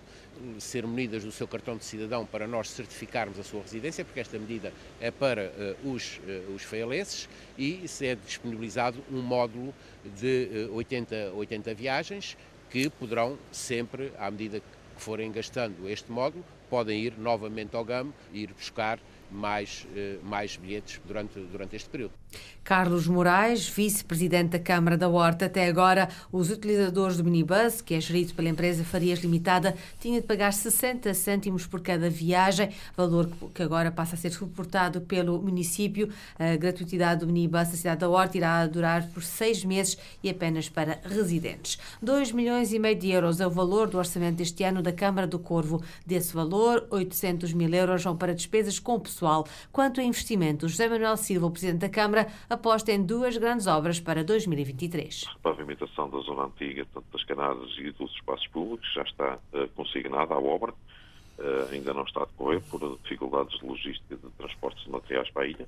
[0.59, 4.37] ser munidas do seu cartão de cidadão para nós certificarmos a sua residência, porque esta
[4.37, 5.51] medida é para
[5.83, 9.73] uh, os, uh, os feialenses e é disponibilizado um módulo
[10.19, 12.37] de uh, 80, 80 viagens
[12.69, 18.13] que poderão sempre, à medida que forem gastando este módulo, podem ir novamente ao GAM
[18.31, 18.99] e ir buscar
[19.31, 19.87] mais,
[20.23, 22.13] mais bilhetes durante, durante este período.
[22.63, 25.45] Carlos Moraes, vice-presidente da Câmara da Horta.
[25.45, 30.27] Até agora, os utilizadores do minibus, que é gerido pela empresa Farias Limitada, tinham de
[30.27, 36.09] pagar 60 cêntimos por cada viagem, valor que agora passa a ser suportado pelo município.
[36.37, 40.69] A gratuitidade do minibus da cidade da Horta irá durar por seis meses e apenas
[40.69, 41.79] para residentes.
[42.01, 45.25] 2 milhões e meio de euros é o valor do orçamento deste ano da Câmara
[45.25, 45.81] do Corvo.
[46.05, 49.45] Desse valor, 800 mil euros vão para despesas com o pessoal.
[49.71, 53.99] Quanto a investimentos, José Manuel Silva, o presidente da Câmara, aposta em duas grandes obras
[53.99, 55.25] para 2023.
[55.35, 59.67] A pavimentação da zona antiga, tanto das canadas e dos espaços públicos, já está uh,
[59.75, 60.71] consignada à obra.
[61.37, 65.43] Uh, ainda não está a decorrer por dificuldades de logística de transportes de materiais para
[65.43, 65.67] a ilha,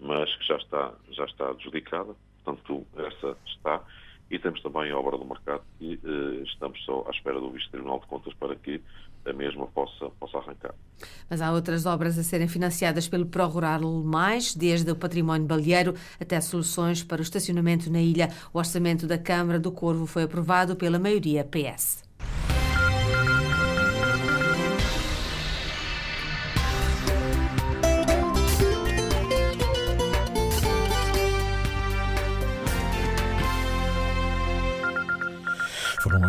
[0.00, 2.14] mas que já está, já está adjudicada.
[2.44, 3.80] Portanto, essa está.
[4.30, 8.00] E temos também a obra do mercado que uh, estamos só à espera do Vice-Tribunal
[8.00, 8.80] de Contas para que
[9.24, 10.74] a mesma possa, possa arrancar.
[11.28, 16.40] Mas há outras obras a serem financiadas pelo ProRural Mais, desde o património baleeiro até
[16.40, 18.28] soluções para o estacionamento na ilha.
[18.52, 22.02] O orçamento da Câmara do Corvo foi aprovado pela maioria PS.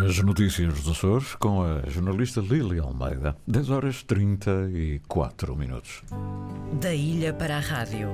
[0.04, 3.36] As notícias dos Açores com a jornalista Lili Almeida.
[3.46, 6.02] 10 horas 34 minutos.
[6.80, 8.08] Da ilha para a rádio,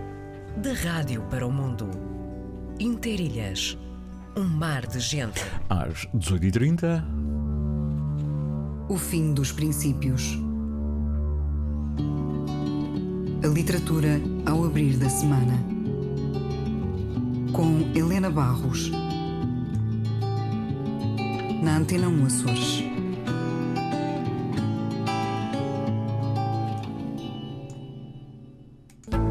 [0.57, 1.89] da rádio para o mundo.
[2.79, 3.79] Interilhas,
[4.37, 5.41] um mar de gente.
[5.71, 7.03] Às 18h30.
[8.89, 10.39] O fim dos princípios.
[13.43, 15.55] A literatura ao abrir da semana.
[17.53, 18.91] Com Helena Barros
[21.69, 22.85] na Antena 1 Açores.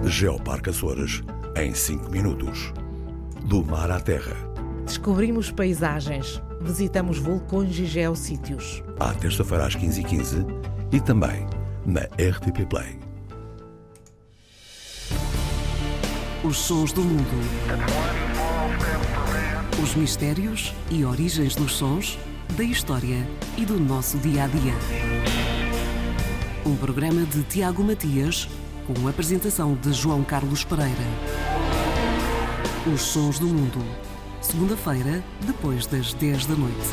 [0.06, 1.24] Geoparque Açores,
[1.56, 2.72] em 5 minutos.
[3.44, 4.36] Do mar à terra.
[4.86, 8.84] Descobrimos paisagens, visitamos vulcões e geossítios.
[9.00, 10.46] À terça-feira às 15h15
[10.92, 11.48] e também
[11.88, 13.00] na RTP Play.
[16.44, 17.98] Os sons do mundo.
[19.82, 22.18] Os mistérios e origens dos sons,
[22.56, 24.74] da história e do nosso dia a dia.
[26.66, 28.48] Um programa de Tiago Matias,
[28.86, 30.94] com apresentação de João Carlos Pereira.
[32.94, 33.84] Os sons do mundo.
[34.42, 36.88] Segunda-feira, depois das 10 da noite.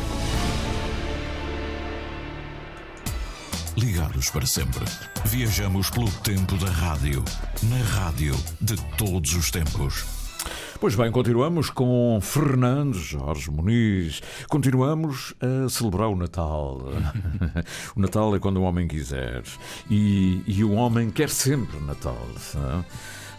[3.76, 4.84] Ligados para sempre.
[5.24, 7.24] Viajamos pelo tempo da rádio.
[7.64, 10.23] Na rádio de todos os tempos.
[10.84, 14.20] Pois bem, continuamos com Fernando Jorge Muniz.
[14.50, 16.78] Continuamos a celebrar o Natal.
[17.96, 19.42] o Natal é quando um homem quiser.
[19.88, 22.28] E, e o homem quer sempre Natal.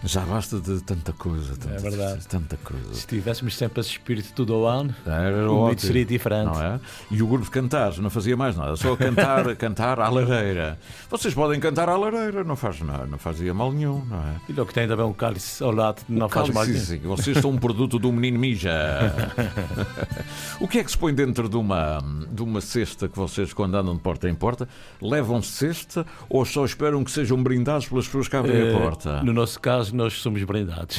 [0.06, 1.56] Já basta de tanta coisa.
[1.56, 2.28] Tanta, é verdade.
[2.28, 2.94] Tanta coisa.
[2.94, 6.46] Se tivéssemos sempre esse espírito tudo ao ano, Era o ótimo, seria diferente.
[6.46, 6.80] Não é?
[7.10, 10.78] E o grupo de cantares não fazia mais nada, só cantar, cantar à lareira.
[11.10, 14.36] Vocês podem cantar à lareira, não, faz, não, não fazia mal nenhum, não é?
[14.48, 16.80] E logo tem também um cálice ao lado, não O faz mal nenhum.
[16.80, 18.72] sim, Vocês são um produto do menino Mija.
[20.60, 22.00] o que é que se põe dentro de uma,
[22.32, 24.68] de uma cesta que vocês, quando andam de porta em porta,
[25.02, 29.24] levam cesta ou só esperam que sejam brindados pelas pessoas que abrem Eh, a porta?
[29.24, 30.98] No nosso caso, nós somos brindados.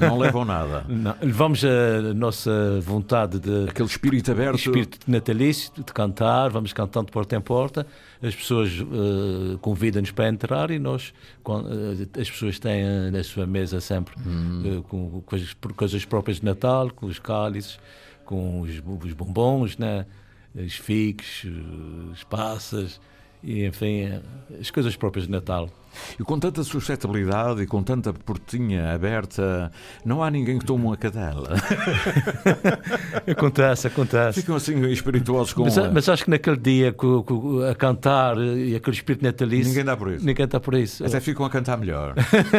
[0.00, 0.84] Não levam nada.
[0.88, 3.68] Não, levamos a nossa vontade de.
[3.68, 4.58] Aquele espírito aberto.
[4.58, 7.86] Espírito natalício, de cantar, vamos cantando de porta em porta.
[8.22, 11.12] As pessoas eh, convidam-nos para entrar e nós,
[11.46, 14.62] eh, as pessoas têm eh, na sua mesa sempre Hum.
[14.64, 17.78] eh, com coisas, coisas próprias de Natal, com os cálices,
[18.24, 18.70] com os,
[19.04, 20.06] os bombons, né?
[20.54, 21.44] os figos,
[22.12, 23.00] as passas,
[23.42, 24.08] e enfim,
[24.60, 25.68] as coisas próprias de Natal.
[26.18, 29.70] E com tanta suscetibilidade e com tanta portinha aberta,
[30.04, 31.50] não há ninguém que tome uma cadela.
[33.30, 34.40] Acontece, acontece.
[34.40, 35.64] Ficam assim espirituosos com.
[35.64, 36.94] Mas, a- mas acho que naquele dia
[37.70, 39.68] a cantar e aquele espírito natalício.
[39.68, 40.26] Ninguém dá por isso.
[40.26, 41.04] Ninguém dá por isso.
[41.04, 42.14] Até ficam a cantar melhor.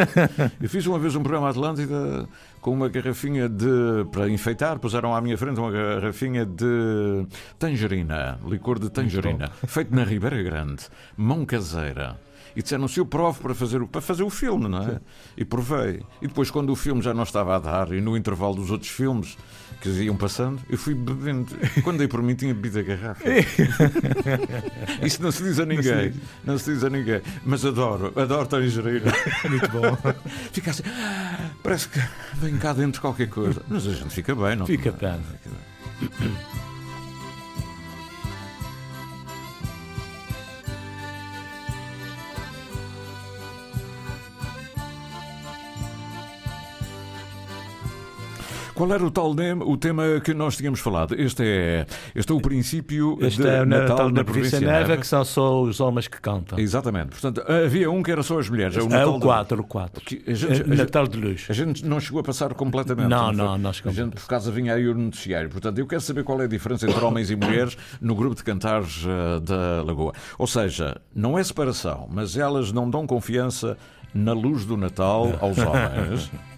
[0.60, 2.28] Eu fiz uma vez um programa Atlântida
[2.60, 4.04] com uma garrafinha de.
[4.10, 7.26] para enfeitar, puseram à minha frente uma garrafinha de
[7.58, 10.84] tangerina, licor de tangerina, feito na Ribeira Grande,
[11.16, 12.16] mão caseira.
[12.56, 15.00] E disseram se eu provo para fazer, o, para fazer o filme, não é?
[15.36, 16.02] E provei.
[16.22, 18.90] E depois, quando o filme já não estava a dar, e no intervalo dos outros
[18.90, 19.36] filmes
[19.82, 21.54] que iam passando, eu fui bebendo.
[21.84, 23.22] Quando dei por mim, tinha bebido a garrafa.
[25.04, 26.14] Isso não se diz a ninguém.
[26.44, 27.20] Não se diz a ninguém.
[27.44, 29.12] Mas adoro, adoro tangerina.
[29.48, 30.14] Muito bom.
[30.50, 32.00] Fica assim, "Ah, parece que
[32.36, 33.62] vem cá dentro qualquer coisa.
[33.68, 35.20] Mas a gente fica bem, não Fica não, bem.
[48.76, 51.14] Qual era o tal tema, o tema que nós tínhamos falado?
[51.18, 54.60] Este é, este é o princípio Este de é o Natal, Natal na na Província
[54.60, 56.58] Neva, que são só os homens que cantam.
[56.58, 57.08] Exatamente.
[57.08, 58.76] Portanto, havia um que era só as mulheres.
[58.76, 60.04] É o É Natal o de- 4, o 4.
[60.04, 61.46] que a gente- É Natal de luz.
[61.48, 63.08] A gente não chegou a passar completamente.
[63.08, 65.48] Não, não, não A chegamos gente, por causa, vinha aí o noticiário.
[65.48, 68.44] Portanto, eu quero saber qual é a diferença entre homens e mulheres no grupo de
[68.44, 70.12] cantares eh, da Lagoa.
[70.38, 73.76] Ou seja, não é separação, mas elas não dão confiança
[74.14, 76.30] na luz do Natal aos homens.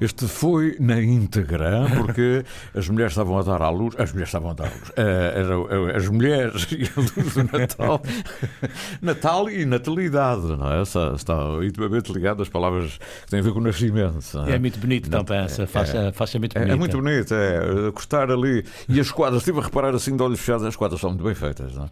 [0.00, 2.44] Este foi na íntegra, porque
[2.74, 3.94] as mulheres estavam a dar à luz.
[3.98, 4.92] As mulheres estavam a dar à luz.
[4.96, 5.34] Eh,
[5.90, 8.02] eh, as mulheres e a luz do Natal.
[9.02, 10.82] Natal e natalidade, não é?
[10.82, 14.18] Está, está intimamente ligado às palavras que têm a ver com o nascimento.
[14.34, 16.74] não É muito bonito também, essa faixa, faixa é muito É, bonita.
[16.74, 17.92] é muito bonito, é.
[17.92, 18.64] Cortar ali.
[18.88, 21.34] E as quadras, estive a reparar assim de olhos fechados, as quadras são muito bem
[21.34, 21.88] feitas, não é?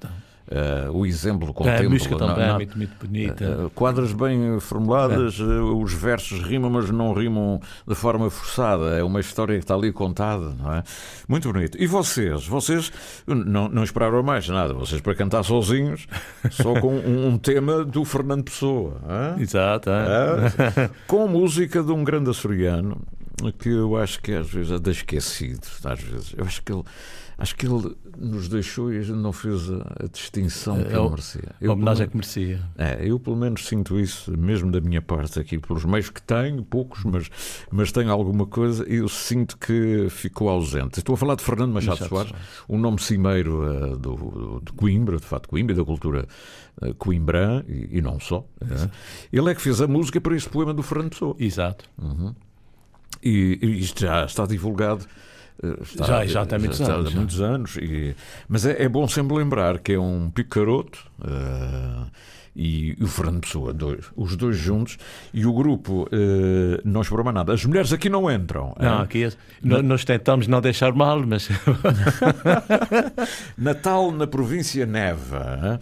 [0.49, 1.87] Eh, o exemplo contempla.
[1.87, 3.45] a música também é muito, muito bonita.
[3.45, 8.97] eh, quadras bem formuladas, eh, os versos rimam, mas não rimam de forma forçada.
[8.97, 10.83] É uma história que está ali contada, não é?
[11.29, 11.77] Muito bonito.
[11.83, 12.47] E vocês?
[12.47, 12.93] Vocês
[13.27, 14.73] não, não esperaram mais nada.
[14.73, 16.07] Vocês para cantar sozinhos,
[16.51, 19.01] só com um, um tema do Fernando Pessoa.
[19.09, 19.37] hã?
[19.41, 19.91] Exato.
[19.91, 20.91] é.
[21.09, 23.01] Com música de um grande açoriano
[23.59, 25.67] que eu acho que às vezes é de esquecido.
[25.85, 26.35] Às vezes.
[26.37, 26.83] Eu acho que ele.
[27.39, 30.97] Acho que ele nos deixou e a gente não fez a, distinção que É, ele
[31.01, 31.55] o- merecia.
[31.63, 32.63] a homenagem que merecia.
[32.79, 36.65] É, eu pelo menos sinto isso, mesmo da minha parte aqui, pelos meios que tenho,
[36.65, 37.29] poucos, mas,
[37.71, 40.99] mas tenho alguma coisa, eu sinto que ficou ausente.
[40.99, 42.33] Estou a falar de Fernando Machado, Machado Soares,
[42.71, 46.27] um nome cimeiro eh, do, de Coimbra, de facto, Coimbra da cultura
[46.81, 48.47] uh, coimbrã, e, e não só.
[48.63, 48.89] eh.
[49.31, 51.37] Ele é que fez a música para este poema do Fernando Pessoa.
[51.39, 51.85] Exato.
[52.03, 52.35] Uhum.
[53.23, 55.05] E, e isto já está divulgado.
[55.83, 57.17] Está- Já- já tem muitos está anos, já.
[57.17, 57.77] muitos anos.
[57.77, 58.15] E,
[58.49, 62.07] mas é, é bom sempre lembrar que é um picaroto eh,
[62.59, 64.97] e, o Fernando Pessoa, dois, os dois juntos,
[65.35, 66.09] e o grupo
[66.85, 67.53] Não Esperou Mais Nada.
[67.53, 68.75] As mulheres aqui não entram.
[68.81, 69.33] Não, aqui é-
[69.63, 71.49] no- nós tentamos não deixar mal, mas
[73.57, 75.79] Natal na província Neva.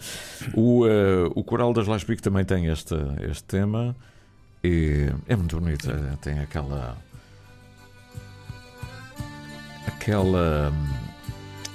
[0.53, 2.95] O, eh, o Coral das Las também tem este,
[3.29, 3.95] este tema.
[4.63, 5.89] E é muito bonito.
[5.89, 6.97] eh, Tem aquela.
[10.05, 10.71] Aquela.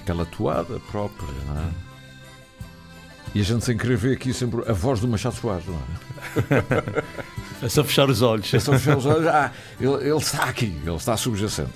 [0.02, 1.70] Aquela toada própria, não é?
[3.34, 7.64] E a gente sem querer ver aqui sempre a voz do Machado Soares, não é?
[7.66, 8.54] é só fechar os olhos.
[8.54, 9.26] É só fechar os olhos.
[9.26, 11.72] Ah, ele, ele está aqui, ele está subjacente.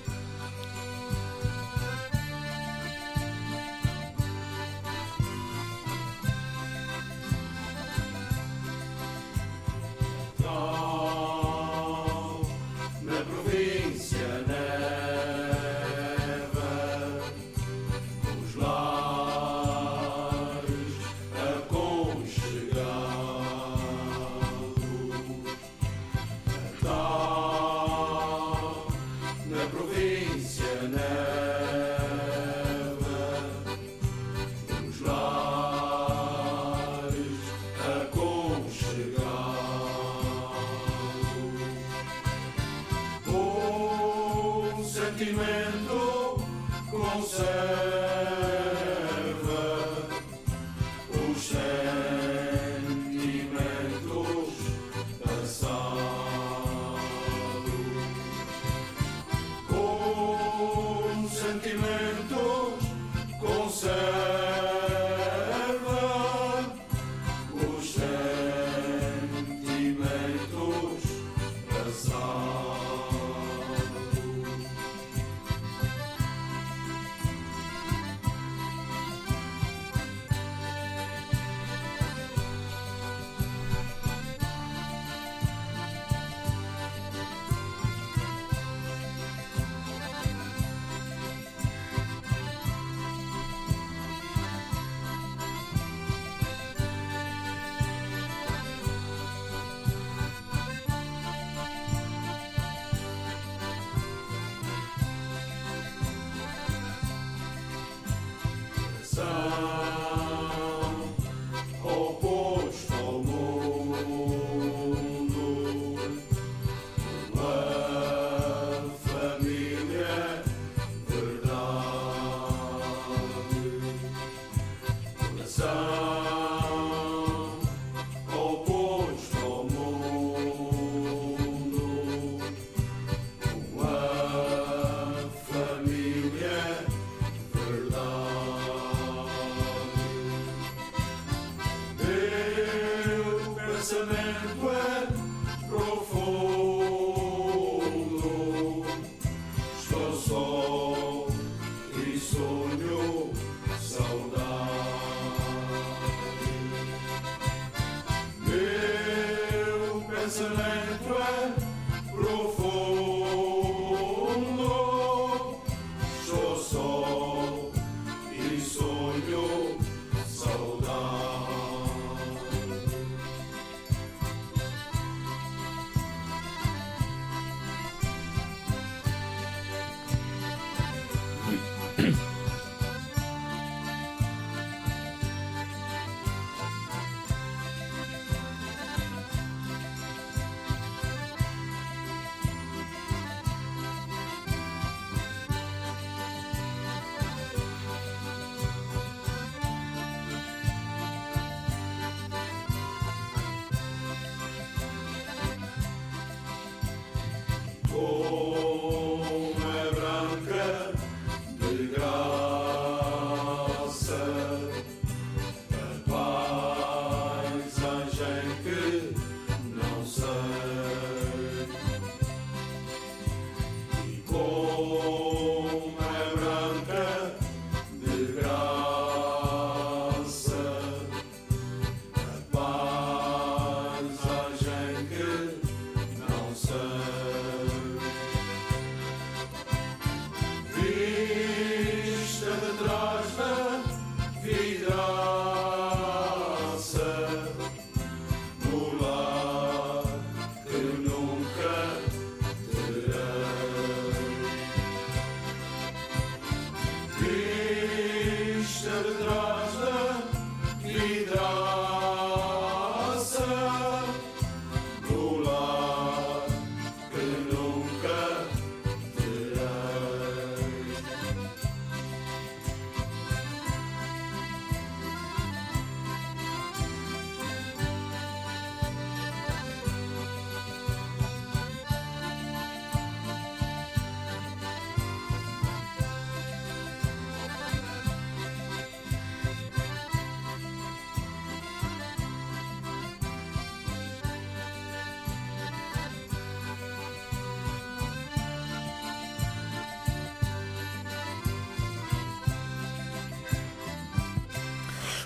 [125.56, 126.03] Coração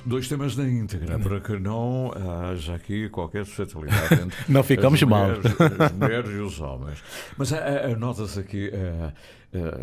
[0.09, 2.11] Dois temas na íntegra, para que não
[2.51, 5.27] haja aqui qualquer suscetibilidade entre Não ficamos as mal.
[5.27, 5.45] mulheres,
[5.81, 7.05] as mulheres e os homens.
[7.37, 7.59] Mas ah,
[7.93, 9.13] ah, nota-se aqui, ah,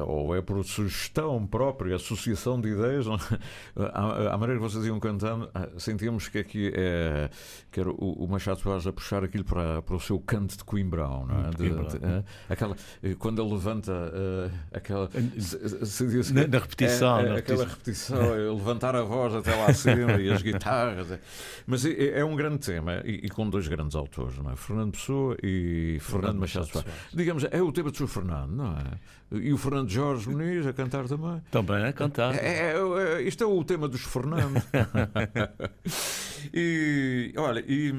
[0.06, 3.16] ou é por sugestão própria, associação de ideias, não?
[3.76, 7.30] à, à maneira que vocês iam cantando, ah, sentíamos que aqui é,
[7.72, 11.26] que era o, Machado Soares a puxar aquilo para, para o seu canto de Coimbrão,
[11.26, 11.50] não é?
[11.50, 11.88] De- Coimbrão.
[11.88, 15.10] de- ah, aquela, eh, quando ele levanta ah, aquela.
[15.40, 18.18] se- se diz Na- na repetição, é, é, na aquela repetição.
[18.20, 21.12] repetição, é levantar a voz até lá acima e as guitarras.
[21.12, 21.20] é.
[21.66, 24.56] Mas é, é um grande tema e, e com dois grandes autores, não é?
[24.56, 26.92] Fernando Pessoa e Fernando Machado Soares.
[27.14, 28.08] Digamos, é o tema do Sr.
[28.08, 28.84] Fernando, não é?
[29.32, 31.42] E o Fernando Jorge Muniz a cantar também.
[31.50, 32.36] Também a cantar.
[32.36, 32.76] É, é,
[33.18, 34.62] é, isto é o tema dos Fernando.
[36.54, 37.94] e olha, e,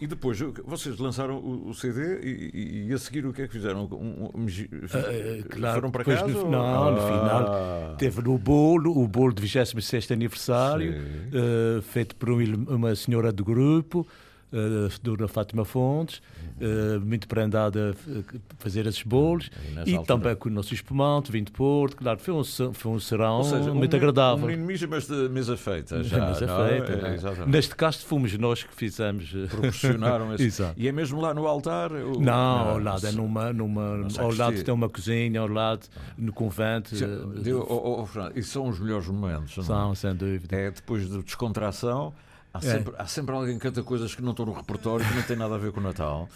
[0.00, 3.52] e depois vocês lançaram o, o CD e, e- a seguir o que é que
[3.52, 3.84] fizeram?
[3.86, 4.46] Um- um-
[4.92, 6.26] Ah, claro, foram para casa?
[6.26, 7.06] no ou- final, no Ah.
[7.06, 10.94] final teve no bolo, o bolo de 26 aniversário,
[11.32, 12.36] eh, feito por um
[12.68, 14.06] uma senhora do grupo,
[14.52, 16.22] eh, Dona Fátima Fontes,
[16.60, 19.50] eh, muito prendada a fazer esses bolos,
[19.84, 23.42] e também com o nosso espumante, vinho de Porto, claro, foi um, foi um serão
[23.42, 24.44] seja, muito um, agradável.
[24.44, 26.02] Um menino mas de mesa feita.
[26.04, 26.68] Já, Mesa não é?
[26.68, 27.46] feita, É, não é?
[27.46, 29.32] Neste caso fomos nós que fizemos.
[29.34, 30.62] eh, Proporcionaram esse.
[30.76, 31.90] E é mesmo lá no altar?
[31.90, 35.86] Não, ao lado, é numa, numa, ao lado tem uma cozinha, ao lado,
[36.16, 36.94] no convento.
[36.94, 37.04] Se-
[37.52, 39.56] oh, oh, Fernando, isso são os melhores momentos.
[39.56, 39.66] não é?
[39.66, 40.56] São, sem dúvida.
[40.56, 42.12] É depois de descontração.
[42.56, 42.72] Há É.
[42.72, 45.36] sempre, há sempre alguém que canta coisas que não estão no repertório, que não têm
[45.36, 46.28] nada a ver com o Natal.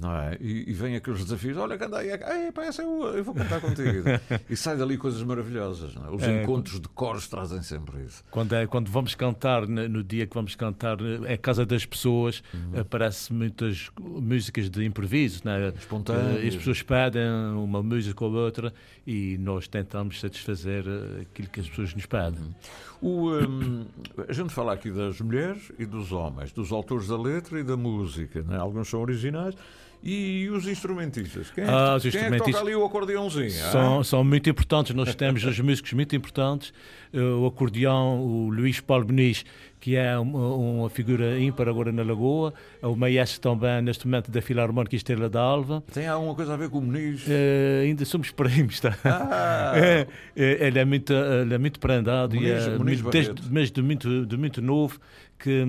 [0.00, 0.36] Não é?
[0.40, 3.60] e, e vem aqueles desafios: olha, canta aí, Ei, pá, essa eu, eu vou cantar
[3.60, 4.04] contigo.
[4.48, 5.94] e sai dali coisas maravilhosas.
[5.94, 6.10] não é?
[6.14, 8.22] Os É, encontros de coros trazem sempre isso.
[8.30, 12.80] Quando, é, quando vamos cantar, no dia que vamos cantar, é casa das pessoas, Uhum.
[12.80, 15.72] aparecem muitas músicas de improviso, né?
[15.76, 16.44] Espontâneas.
[16.44, 18.72] Eh, As pessoas pedem uma música ou outra
[19.06, 22.54] e nós tentamos satisfazer eh, aquilo que as pessoas nos pedem.
[23.00, 23.84] O, hum,
[24.28, 27.76] a gente fala aqui das mulheres e dos homens, dos autores da letra e da
[27.76, 28.42] música.
[28.42, 28.56] né?
[28.58, 29.54] Alguns são originais.
[30.02, 31.50] E os instrumentistas?
[31.50, 33.50] Quem é, Ah, os quem é que instrumentistas toca ali o acordeãozinho?
[33.50, 34.04] São, ah?
[34.04, 34.94] são muito importantes.
[34.94, 36.72] Nós temos os músicos muito importantes.
[37.12, 39.44] Eh, o acordeão, o Luís Paulo Beniz,
[39.80, 42.54] que é uma, uma figura ímpar agora na Lagoa.
[42.80, 45.82] É o maestro também, neste momento, da Filarmónica Estrela da Alva.
[45.92, 47.24] Tem alguma coisa a ver com o Muniz?
[47.28, 48.96] Eh, ainda somos primos, tá?
[49.04, 49.72] Ah.
[49.78, 53.74] É, é, ele, é muito, ele é muito prendado e é, Muniz muito- desde, desde
[53.74, 54.98] de muito, de muito novo
[55.38, 55.64] que,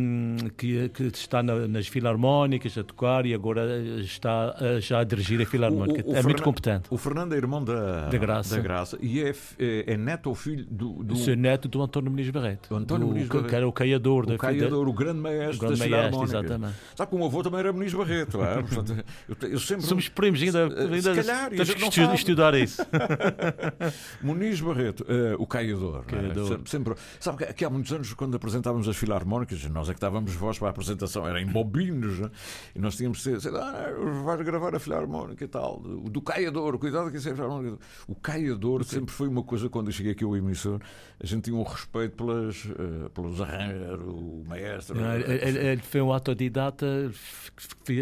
[0.58, 3.62] que, que está na- nas filarmónicas a tocar e agora
[4.00, 6.04] está eh, já a dirigir a filarmónica.
[6.12, 6.88] é muito competente.
[6.90, 8.56] O Fernando é irmão da, Da Graça.
[8.56, 11.04] da Graça e é, é, é neto ou filho do.
[11.04, 12.74] do Sou neto do António Muniz Barreto.
[12.76, 13.48] António do, Muniz Barreto.
[13.50, 16.38] Que era o caiador da o caiador, o grande maestro o grande da maestro, Filarmónica.
[16.40, 16.76] exatamente.
[16.96, 18.42] Sabe que o meu avô também era Muniz Barreto.
[18.44, 18.62] é?
[18.64, 19.86] Portanto, eu, eu sempre...
[19.86, 22.82] Somos primos, ainda, Se- ainda se calhar, a temos que estu- estudar isso.
[24.22, 26.04] Muniz Barreto, eh, o caiador.
[26.08, 26.12] é?
[26.12, 26.48] Caiador.
[26.48, 30.00] Sempre, sempre- sabe que, que há muitos anos, quando apresentávamos as filarmónicas, nós é que
[30.00, 32.30] dávamos voz para a apresentação, era em bobinos, né?
[32.76, 33.92] e nós tínhamos de ser, ah,
[34.24, 37.78] vais gravar a filarmónica e tal, o do caiador, cuidado que isso é a filarmónica.
[38.08, 40.80] O caiador sempre foi uma coisa, quando eu cheguei aqui ao emissor,
[41.22, 44.96] a gente tinha um respeito pelas, eh, pelos arranjos, o maestro.
[45.00, 46.86] Não, Ele, ele- ele foi um autodidata,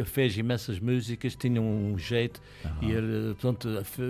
[0.05, 2.41] fez imensas músicas, tinha um jeito
[2.81, 3.69] e ele, portanto,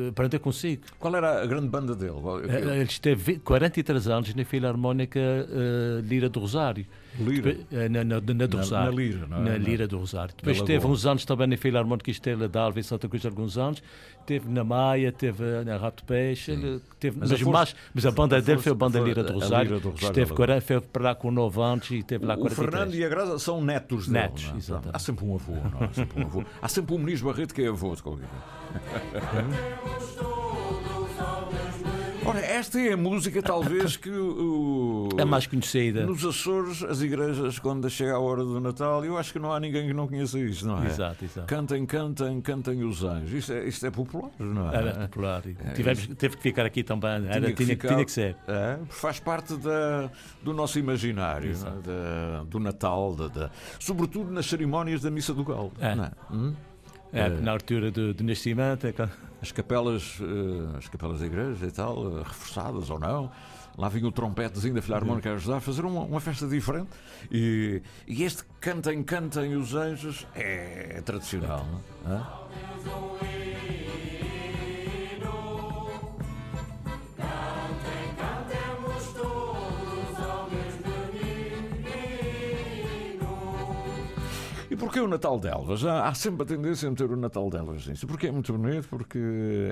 [0.10, 0.84] aprendeu consigo.
[1.00, 2.16] Qual era a grande banda dele?
[2.43, 6.86] Ele ele esteve vi- 43 anos na Filarmónica eh, Lira do Rosário.
[7.20, 7.36] Lira?
[7.41, 8.91] Depois- eh, Na, na, na do Na- Rosário.
[8.91, 9.41] na Lira, não é?
[9.41, 10.33] Na Lira do Rosário.
[10.35, 10.91] Depois Lagoa.
[10.91, 13.81] uns anos também na Filarmónica Estrela de Alva em Santa Cruz alguns anos.
[14.25, 16.51] Teve na Maia, teve na Rato Peixe.
[16.51, 18.99] ele Teve, Mas mas, a força- mais- mas a banda a dele foi a banda
[18.99, 19.69] foi Lira do a Rosário.
[19.69, 22.69] Lira do Rosário Esteve foi para lá com 9 anos e teve lá O 43.
[22.71, 24.19] Fernando e a Graça são netos dele.
[24.19, 24.57] Netos, não é?
[24.57, 24.95] exatamente.
[24.95, 25.85] Há sempre um avô, não é?
[25.85, 26.43] Há sempre um avô.
[26.61, 29.47] Há sempre um Muniz Barreto que é avô de qualquer coisa.
[32.28, 35.07] Ora, esta é a música, talvez, que o.
[35.17, 36.05] É mais conhecida.
[36.05, 39.59] Nos Açores, as igrejas, quando chega a hora do Natal, eu acho que não há
[39.59, 40.88] ninguém que não conheça isto, não é?
[40.88, 41.47] Exato, exato.
[41.47, 43.32] Cantem, cantem, cantem os anjos.
[43.32, 44.75] Isto é, isto é popular, não é?
[44.75, 45.41] Era popular.
[45.65, 47.09] É, Tivemos, teve que ficar aqui também.
[47.28, 48.36] Era, que tinha, ficar- tinha que ser.
[48.47, 50.09] É, faz parte da,
[50.43, 51.53] do nosso imaginário, é?
[51.53, 55.71] Da- do Natal, da, da- sobretudo nas cerimónias da Missa do Galo.
[55.80, 55.88] É.
[55.93, 56.11] é?
[56.32, 56.53] Hum?
[57.13, 57.30] É, É.
[57.30, 58.86] na altura do, do nascimento.
[58.86, 58.91] é
[59.41, 63.31] As capelas, eh, as capelas da igreja e tal, eh, reforçadas ou não.
[63.77, 66.89] Lá vinha o trompetezinho da Filarmónica a ajudar a fazer uma, uma festa diferente.
[67.31, 71.63] E, e este Cantem, Cantem os Anjos é tradicional.
[72.03, 73.86] Não é?
[84.78, 85.84] E porquê o Natal de Elvas?
[85.84, 88.05] Há, há sempre a tendência a meter o Natal de Elvas nisso.
[88.05, 89.17] Porque é muito bonito, porque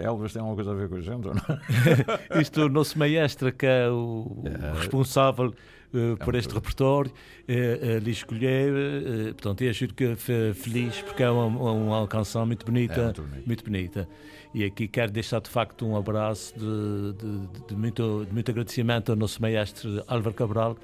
[0.02, 1.42] Elvas tem alguma coisa a ver com a gente, ou não?
[2.42, 4.44] Isto, o nosso maestro, que é o
[4.80, 5.54] responsável
[5.94, 7.12] eh, por este repertório,
[7.48, 12.44] eh, ali escolheu, eh, portanto, eu acho que fe- feliz porque é uma, uma canção
[12.46, 13.46] muito bonita, É muito bonito.
[13.48, 14.10] muito bonita.
[14.56, 19.12] E aqui quero deixar de facto um abraço de, de- de muito, de muito agradecimento
[19.12, 20.78] ao nosso maestro Álvaro Cabral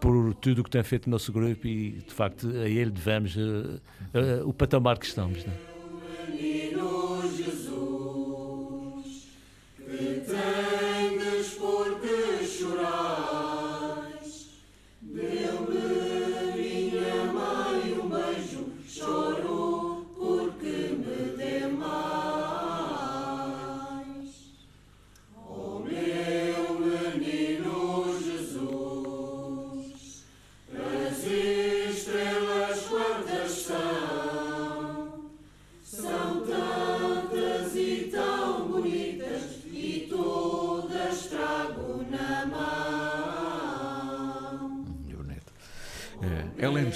[0.00, 3.36] por tudo o que tem feito no nosso grupo e de facto a ele devemos
[3.36, 3.80] eh,
[4.14, 5.44] eh, o patamar que estamos.
[5.44, 5.52] Né?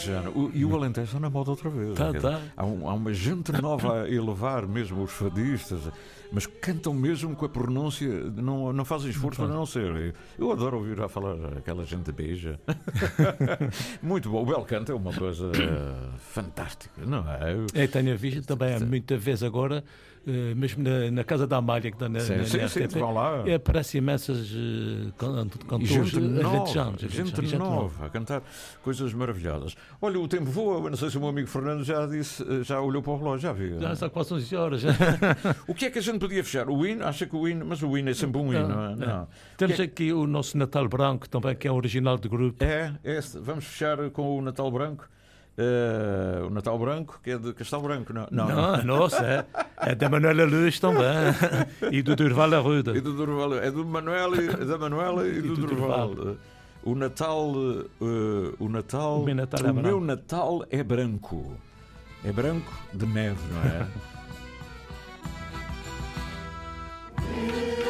[0.09, 0.31] Alentejano.
[0.35, 1.95] O- E o Alentejo está na moda outra vez.
[1.97, 2.41] Tá, tá.
[2.57, 5.81] Há, um- há uma gente nova a elevar mesmo os fadistas,
[6.33, 10.15] mas cantam mesmo com a pronúncia, não, não fazem esforço para não ser.
[10.39, 12.59] Eu adoro ouvir a falar aquela gente beija.
[14.03, 14.43] Muito bom.
[14.43, 17.53] O bel canto é uma coisa eh, fantástica, não é?
[17.55, 19.85] Eu- É, tenho visto também há muita vez agora,
[20.27, 22.87] eh, mesmo na, na casa da Amália, que está na, Sim, na, sim, na sim,
[22.87, 23.43] vão lá.
[23.47, 28.43] é, aparece imensas E cantores gente eh, alentejanos, gente, alentejanos, nova, a cantar
[28.83, 29.75] coisas maravilhosas.
[30.01, 33.03] Olha, o tempo voa, não sei se o meu amigo Fernando já disse, já olhou
[33.03, 33.81] para o relógio, já viu?
[33.81, 34.83] Já está quase 11 horas.
[35.67, 36.69] o que é que a gente podia fechar?
[36.69, 37.07] O hino?
[37.07, 38.97] Acha que o hino, mas o hino é sempre um hino, não é?
[38.97, 39.29] Não.
[39.57, 42.63] Temos O é aqui o nosso Natal Branco também, que é original do grupo.
[42.63, 43.39] É, esse.
[43.39, 45.09] Vamos fechar com o Natal Branco.
[45.63, 48.27] Eh, o Natal Branco, que é de Castelo Branco, não?
[48.31, 49.45] Não, nossa, é,
[49.91, 51.05] é da Manuela Luz também.
[51.93, 52.97] e do Durval Arruda.
[52.97, 56.15] E do Durval, é do Manuel e, da Manuela e, do, do Durval.
[56.15, 56.37] Durval.
[56.83, 57.53] O Natal,
[58.01, 60.01] eh, o Natal, O meu Natal é o meu branco.
[60.07, 61.55] Natal é branco.
[62.25, 63.87] É branco de neve, não é?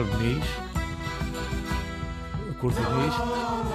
[0.00, 0.44] Luís
[3.18, 3.71] Paulo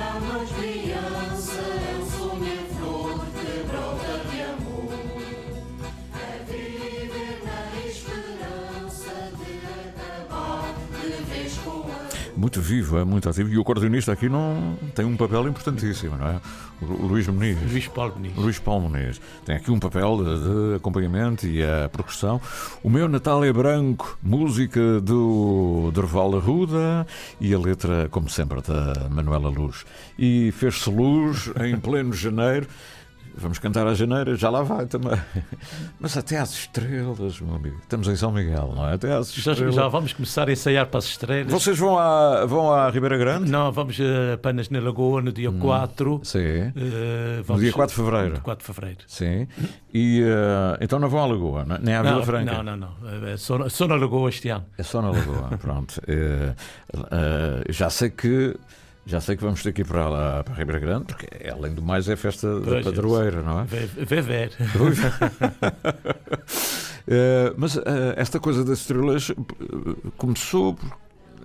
[12.48, 13.50] Muito vivo, é muito ativo.
[13.50, 16.40] E o acordeonista aqui não tem um papel importantíssimo, não é?
[16.82, 17.58] O Lu- Luís Muniz.
[17.70, 18.36] Luís Paulo Muniz.
[18.38, 19.20] Luís Paulo Muniz.
[19.44, 22.40] Tem aqui um papel de, acompanhamento e a percussão.
[22.82, 27.06] O meu Natal é branco, música do Durval Arruda
[27.42, 29.84] e a letra, como sempre, da Manuela Luz.
[30.18, 32.66] E fez-se luz em pleno janeiro.
[33.40, 35.18] Vamos cantar a janeira, já lá vai também.
[36.00, 37.78] Mas até às estrelas, meu amigo.
[37.84, 38.94] Estamos em São Miguel, não é?
[38.96, 39.76] Até às Já, estrelas.
[39.76, 41.52] já vamos começar a ensaiar para as estrelas.
[41.52, 43.52] Vocês vão à, vão à Ribeira Grande?
[43.52, 46.22] Não, vamos eh, apenas na Lagoa no dia 4.
[46.24, 46.40] Sim.
[46.76, 48.42] No vamos- dia 4 de fevereiro.
[48.42, 49.00] 4 de fevereiro.
[49.08, 49.48] Sim.
[49.94, 51.80] E eh, então não vão à Lagoa, não é?
[51.80, 52.54] nem à não, Vila Franca.
[52.64, 53.28] Não, não, não.
[53.28, 54.66] É só, só na Lagoa este ano.
[54.78, 56.02] É só na Lagoa, pronto.
[56.08, 56.54] Eh,
[57.70, 58.56] já sei que
[59.08, 61.74] já sei que vamos ter que ir para lá para a Ribeira Grande, porque além
[61.74, 63.64] do mais é festa da Pois, padroeira, não é?
[63.64, 64.52] Vê, vê ver.
[67.10, 67.84] Eh, mas eh,
[68.18, 69.36] esta coisa das estrelas eh,
[70.18, 70.92] começou por-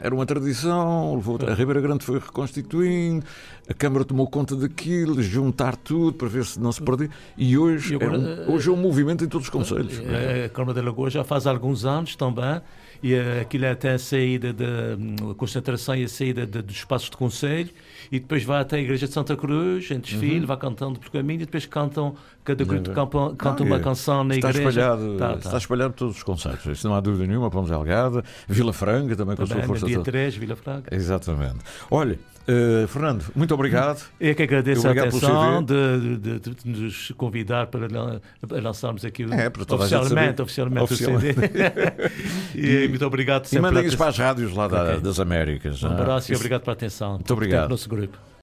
[0.00, 3.24] era uma tradição, levou, a Ribeira Grande foi reconstituindo,
[3.70, 7.08] a Câmara tomou conta daquilo, juntar tudo para ver se não se perdia.
[7.38, 8.18] E hoje, E agora, é,
[8.50, 10.00] um, hoje é um movimento em todos os conselhos.
[10.04, 12.60] Eh, A Câmara da Lagoa já faz alguns anos também,
[13.02, 14.64] e eh, aquilo é até a saída da
[14.98, 17.70] hum, concentração e a saída de- dos espaços de conselho,
[18.10, 20.46] e depois vai até a Igreja de Santa Cruz, em desfile, Uhum.
[20.46, 24.50] vai cantando pelo caminho, e depois cantam cada grupo canta, canta uma canção na está
[24.50, 24.68] igreja.
[24.70, 25.38] Espalhado, Tá, tá.
[25.38, 26.66] Está espalhado todos os concertos.
[26.66, 27.50] Isso não há dúvida nenhuma.
[27.50, 29.86] Ponte Delgada, Vila Franca também com a Também, sua força.
[29.86, 30.10] dia toda.
[30.10, 30.94] 3, Vila Franca.
[30.94, 31.58] Exatamente.
[31.90, 34.02] Olha, eh, Fernando, muito obrigado.
[34.20, 38.60] Eu que agradeço Obrigado a atenção de, de- de- de nos convidar para, lan- para
[38.60, 41.38] lançarmos aqui É, a oficialmente, oficialmente, Oficialmente.
[41.38, 41.50] o CD.
[42.84, 45.80] e, muito obrigado E sempre mandem isso para as rádios lá da- das Américas.
[45.82, 45.92] Um é?
[45.92, 47.12] abraço e obrigado pela atenção.
[47.14, 47.68] Muito obrigado.
[47.92, 48.31] O nosso grupo.